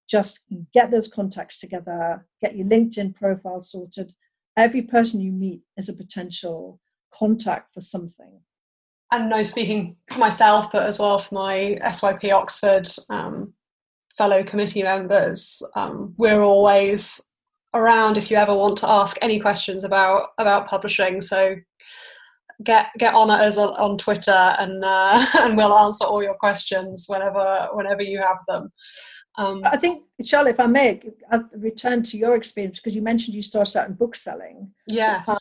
Just 0.09 0.41
get 0.75 0.91
those 0.91 1.07
contacts 1.07 1.59
together, 1.59 2.27
get 2.41 2.57
your 2.57 2.67
LinkedIn 2.67 3.15
profile 3.15 3.63
sorted. 3.63 4.13
Every 4.57 4.83
person 4.83 5.21
you 5.21 5.31
meet 5.31 5.61
is 5.77 5.89
a 5.89 5.95
potential 5.95 6.81
contact 7.13 7.73
for 7.73 7.81
something 7.81 8.41
and 9.11 9.29
no 9.29 9.43
speaking 9.43 9.97
for 10.13 10.19
myself, 10.19 10.71
but 10.71 10.87
as 10.87 10.99
well 10.99 11.19
for 11.19 11.35
my 11.35 11.79
SYP 11.83 12.33
Oxford 12.33 12.89
um, 13.09 13.53
fellow 14.17 14.43
committee 14.43 14.83
members, 14.83 15.63
um, 15.75 16.15
we're 16.17 16.43
always 16.43 17.31
around 17.75 18.19
if 18.19 18.31
you 18.31 18.37
ever 18.37 18.55
want 18.55 18.77
to 18.79 18.89
ask 18.89 19.17
any 19.23 19.39
questions 19.39 19.85
about 19.85 20.29
about 20.39 20.69
publishing. 20.69 21.21
So 21.21 21.57
get 22.62 22.88
get 22.99 23.14
on 23.14 23.31
at 23.31 23.40
us 23.40 23.57
on 23.57 23.99
Twitter, 23.99 24.55
and 24.59 24.85
uh, 24.85 25.25
and 25.40 25.57
we'll 25.57 25.77
answer 25.77 26.05
all 26.05 26.23
your 26.23 26.35
questions 26.35 27.07
whenever 27.09 27.68
whenever 27.73 28.03
you 28.03 28.18
have 28.18 28.38
them. 28.49 28.73
Um, 29.38 29.62
I 29.64 29.77
think, 29.77 30.03
Charlotte, 30.23 30.51
if 30.51 30.61
I 30.61 30.66
may, 30.66 31.01
return 31.55 32.03
to 32.05 32.18
your 32.18 32.37
experience 32.37 32.79
because 32.79 32.94
you 32.94 33.03
mentioned 33.03 33.35
you 33.35 33.42
started 33.42 33.77
out 33.77 33.88
in 33.88 33.94
book 33.94 34.14
selling. 34.14 34.70
Yes. 34.87 35.29
Uh, 35.29 35.37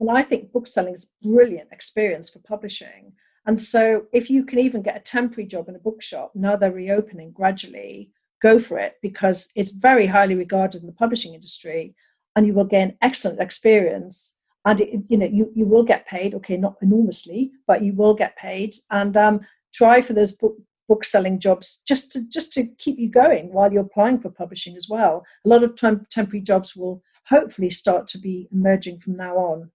and 0.00 0.10
I 0.10 0.22
think 0.22 0.52
book 0.52 0.66
selling 0.66 0.94
is 0.94 1.04
a 1.04 1.28
brilliant 1.28 1.68
experience 1.70 2.30
for 2.30 2.40
publishing. 2.40 3.12
And 3.46 3.60
so, 3.60 4.06
if 4.12 4.30
you 4.30 4.44
can 4.44 4.58
even 4.58 4.82
get 4.82 4.96
a 4.96 5.00
temporary 5.00 5.46
job 5.46 5.68
in 5.68 5.76
a 5.76 5.78
bookshop, 5.80 6.32
now 6.34 6.56
they're 6.56 6.72
reopening 6.72 7.30
gradually, 7.30 8.10
go 8.42 8.58
for 8.58 8.78
it 8.78 8.96
because 9.02 9.48
it's 9.54 9.70
very 9.70 10.06
highly 10.06 10.34
regarded 10.34 10.80
in 10.80 10.86
the 10.86 10.92
publishing 10.92 11.34
industry 11.34 11.94
and 12.36 12.46
you 12.46 12.52
will 12.52 12.64
gain 12.64 12.96
excellent 13.00 13.40
experience. 13.40 14.34
And 14.66 14.80
it, 14.80 15.00
you 15.08 15.18
know 15.18 15.26
you, 15.26 15.50
you 15.54 15.66
will 15.66 15.82
get 15.82 16.06
paid, 16.06 16.34
okay, 16.34 16.56
not 16.56 16.76
enormously, 16.80 17.52
but 17.66 17.82
you 17.82 17.92
will 17.92 18.14
get 18.14 18.36
paid. 18.36 18.74
And 18.90 19.16
um, 19.16 19.40
try 19.72 20.00
for 20.00 20.12
those 20.14 20.32
book, 20.32 20.54
book 20.88 21.04
selling 21.04 21.38
jobs 21.38 21.82
just 21.86 22.12
to 22.12 22.28
just 22.28 22.52
to 22.54 22.66
keep 22.78 22.98
you 22.98 23.10
going 23.10 23.52
while 23.52 23.72
you're 23.72 23.82
applying 23.82 24.20
for 24.20 24.30
publishing 24.30 24.76
as 24.76 24.88
well. 24.88 25.24
A 25.44 25.48
lot 25.48 25.62
of 25.62 25.76
time 25.76 26.06
temporary 26.10 26.42
jobs 26.42 26.74
will 26.74 27.02
hopefully 27.26 27.70
start 27.70 28.06
to 28.08 28.18
be 28.18 28.48
emerging 28.52 29.00
from 29.00 29.16
now 29.16 29.36
on 29.36 29.70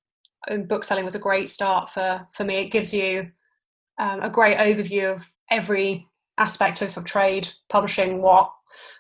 book 0.68 0.84
selling 0.84 1.06
was 1.06 1.16
a 1.16 1.20
great 1.20 1.50
start 1.50 1.90
for 1.90 2.28
for 2.34 2.44
me. 2.44 2.58
It 2.58 2.72
gives 2.72 2.94
you 2.94 3.32
um, 3.98 4.22
a 4.22 4.30
great 4.30 4.58
overview 4.58 5.14
of 5.14 5.26
every 5.52 6.08
aspect 6.38 6.82
of, 6.82 6.92
sort 6.92 7.06
of 7.06 7.12
trade 7.12 7.50
publishing, 7.70 8.22
what 8.22 8.52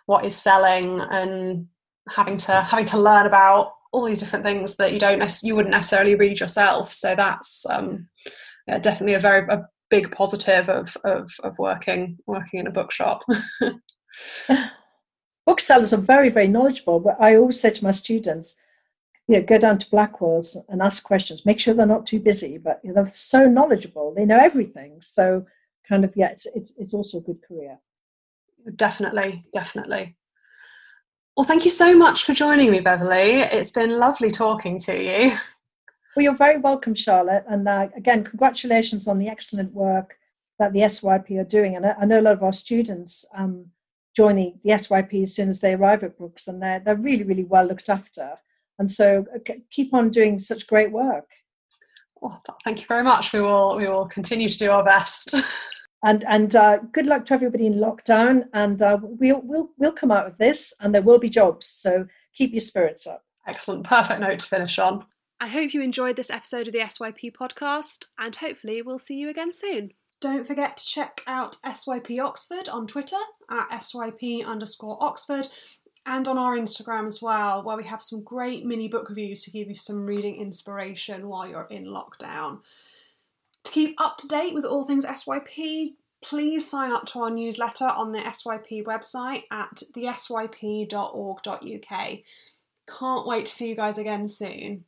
what 0.06 0.25
is 0.25 0.36
selling, 0.36 0.99
and 0.99 1.67
having 2.10 2.38
to 2.38 2.62
having 2.62 2.86
to 2.86 2.99
learn 2.99 3.25
about 3.25 3.73
all 3.91 4.06
these 4.06 4.19
different 4.19 4.45
things 4.45 4.75
that 4.75 4.93
you 4.93 4.99
don't 4.99 5.23
you 5.43 5.56
wouldn't 5.56 5.73
necessarily 5.73 6.15
read 6.15 6.39
yourself. 6.39 6.91
So 6.91 7.15
that's 7.15 7.65
um, 7.69 8.08
yeah, 8.67 8.80
definitely 8.80 9.15
a 9.15 9.19
very 9.19 9.47
a 9.49 9.65
big 9.89 10.12
positive 10.12 10.69
of, 10.69 10.95
of 11.04 11.32
of 11.43 11.58
working 11.58 12.19
working 12.28 12.60
in 12.60 12.67
a 12.67 12.71
bookshop. 12.71 13.21
Booksellers 15.45 15.93
are 15.93 15.97
very 15.97 16.30
very 16.30 16.47
knowledgeable. 16.47 16.99
But 16.99 17.17
I 17.19 17.36
always 17.36 17.60
say 17.60 17.71
to 17.71 17.84
my 17.84 17.91
students, 17.91 18.56
you 19.28 19.36
know, 19.36 19.45
go 19.45 19.58
down 19.58 19.80
to 19.80 19.89
Blackwell's 19.89 20.58
and 20.69 20.82
ask 20.82 21.04
questions. 21.04 21.45
Make 21.45 21.60
sure 21.60 21.73
they're 21.73 21.86
not 21.86 22.06
too 22.06 22.19
busy, 22.19 22.58
but 22.58 22.80
you 22.84 22.93
know, 22.93 23.04
they're 23.04 23.12
so 23.13 23.47
knowledgeable. 23.47 24.13
They 24.13 24.25
know 24.25 24.39
everything. 24.39 24.99
So 25.02 25.45
kind 25.88 26.06
of 26.06 26.13
yeah, 26.15 26.30
it's 26.30 26.45
it's, 26.54 26.73
it's 26.78 26.93
also 26.93 27.17
a 27.17 27.21
good 27.21 27.41
career. 27.41 27.80
Definitely, 28.75 29.45
definitely. 29.52 30.18
Well, 31.39 31.47
thank 31.47 31.63
you 31.63 31.71
so 31.71 31.95
much 31.95 32.25
for 32.25 32.34
joining 32.34 32.69
me, 32.69 32.82
Beverly. 32.82 33.39
It's 33.39 33.71
been 33.71 33.97
lovely 33.97 34.30
talking 34.30 34.78
to 34.80 35.02
you. 35.02 35.38
Well, 36.13 36.23
you're 36.23 36.36
very 36.36 36.58
welcome, 36.58 36.93
Charlotte. 36.93 37.45
And 37.47 37.65
uh, 37.65 37.88
again, 37.95 38.25
congratulations 38.25 39.08
on 39.08 39.19
the 39.19 39.30
excellent 39.30 39.71
work 39.71 40.17
that 40.60 40.73
the 40.73 40.80
SYP 40.80 41.39
are 41.39 41.45
doing. 41.45 41.78
And 41.78 41.86
I, 41.86 41.95
I 42.02 42.04
know 42.04 42.19
a 42.19 42.23
lot 42.23 42.34
of 42.34 42.43
our 42.43 42.52
students 42.52 43.23
um, 43.34 43.67
joining 44.13 44.60
the 44.65 44.71
SYP 44.71 45.23
as 45.23 45.34
soon 45.34 45.47
as 45.47 45.62
they 45.62 45.75
arrive 45.75 46.04
at 46.04 46.17
Brookes, 46.17 46.49
and 46.49 46.62
they're, 46.62 46.82
they're 46.82 46.97
really, 46.97 47.23
really 47.23 47.45
well 47.45 47.63
looked 47.63 47.88
after. 47.88 48.32
And 48.78 48.91
so 48.91 49.25
uh, 49.34 49.54
keep 49.71 49.93
on 49.93 50.10
doing 50.10 50.41
such 50.41 50.67
great 50.67 50.91
work. 50.91 51.30
Well, 52.19 52.43
thank 52.65 52.82
you 52.82 52.86
very 52.86 53.06
much. 53.06 53.32
We 53.32 53.39
will, 53.39 53.78
we 53.78 53.88
will 53.88 54.08
continue 54.08 54.49
to 54.49 54.58
do 54.58 54.71
our 54.71 54.84
best. 54.84 55.36
and 56.03 56.23
and 56.27 56.55
uh, 56.55 56.79
good 56.91 57.05
luck 57.05 57.25
to 57.25 57.33
everybody 57.33 57.65
in 57.65 57.75
lockdown. 57.75 58.45
And 58.53 58.81
uh, 58.81 58.97
we'll 59.01 59.41
we'll 59.43 59.69
we'll 59.77 59.91
come 59.91 60.12
out 60.12 60.27
of 60.27 60.38
this 60.38 60.73
and 60.79 60.93
there 60.93 61.01
will 61.01 61.19
be 61.19 61.29
jobs. 61.29 61.67
So 61.67 62.07
keep 62.33 62.51
your 62.51 62.62
spirits 62.62 63.07
up. 63.07 63.23
Excellent. 63.47 63.85
Perfect 63.85 64.19
note 64.19 64.39
to 64.39 64.45
finish 64.45 64.79
on. 64.79 65.05
I 65.41 65.47
hope 65.47 65.73
you 65.73 65.81
enjoyed 65.81 66.17
this 66.17 66.29
episode 66.29 66.67
of 66.67 66.73
the 66.73 66.79
syp 66.79 67.33
podcast 67.33 68.05
and 68.17 68.35
hopefully 68.35 68.81
we'll 68.81 68.99
see 68.99 69.15
you 69.15 69.29
again 69.29 69.51
soon. 69.51 69.91
Don't 70.19 70.45
forget 70.45 70.75
to 70.75 70.85
check 70.85 71.21
out 71.27 71.55
syp 71.73 72.19
oxford 72.19 72.67
on 72.67 72.88
twitter 72.88 73.15
at 73.49 73.79
syp 73.79 74.45
underscore 74.45 75.01
oxford 75.01 75.47
and 76.05 76.27
on 76.27 76.38
our 76.38 76.57
Instagram 76.57 77.07
as 77.07 77.21
well, 77.21 77.63
where 77.63 77.77
we 77.77 77.85
have 77.85 78.01
some 78.01 78.23
great 78.23 78.65
mini 78.65 78.88
book 78.88 79.09
reviews 79.09 79.43
to 79.43 79.51
give 79.51 79.67
you 79.67 79.75
some 79.75 80.05
reading 80.05 80.35
inspiration 80.35 81.27
while 81.27 81.47
you're 81.47 81.67
in 81.69 81.85
lockdown. 81.85 82.59
To 83.69 83.75
keep 83.75 84.01
up 84.01 84.17
to 84.17 84.27
date 84.27 84.55
with 84.55 84.65
all 84.65 84.84
things 84.84 85.05
SYP, 85.05 85.93
please 86.23 86.67
sign 86.67 86.91
up 86.91 87.05
to 87.05 87.19
our 87.19 87.29
newsletter 87.29 87.86
on 87.86 88.13
the 88.13 88.19
SYP 88.21 88.84
website 88.84 89.43
at 89.51 89.84
thesyp.org.uk. 89.95 90.89
Can't 92.99 93.27
wait 93.27 93.45
to 93.45 93.51
see 93.51 93.69
you 93.69 93.75
guys 93.75 93.99
again 93.99 94.27
soon. 94.27 94.86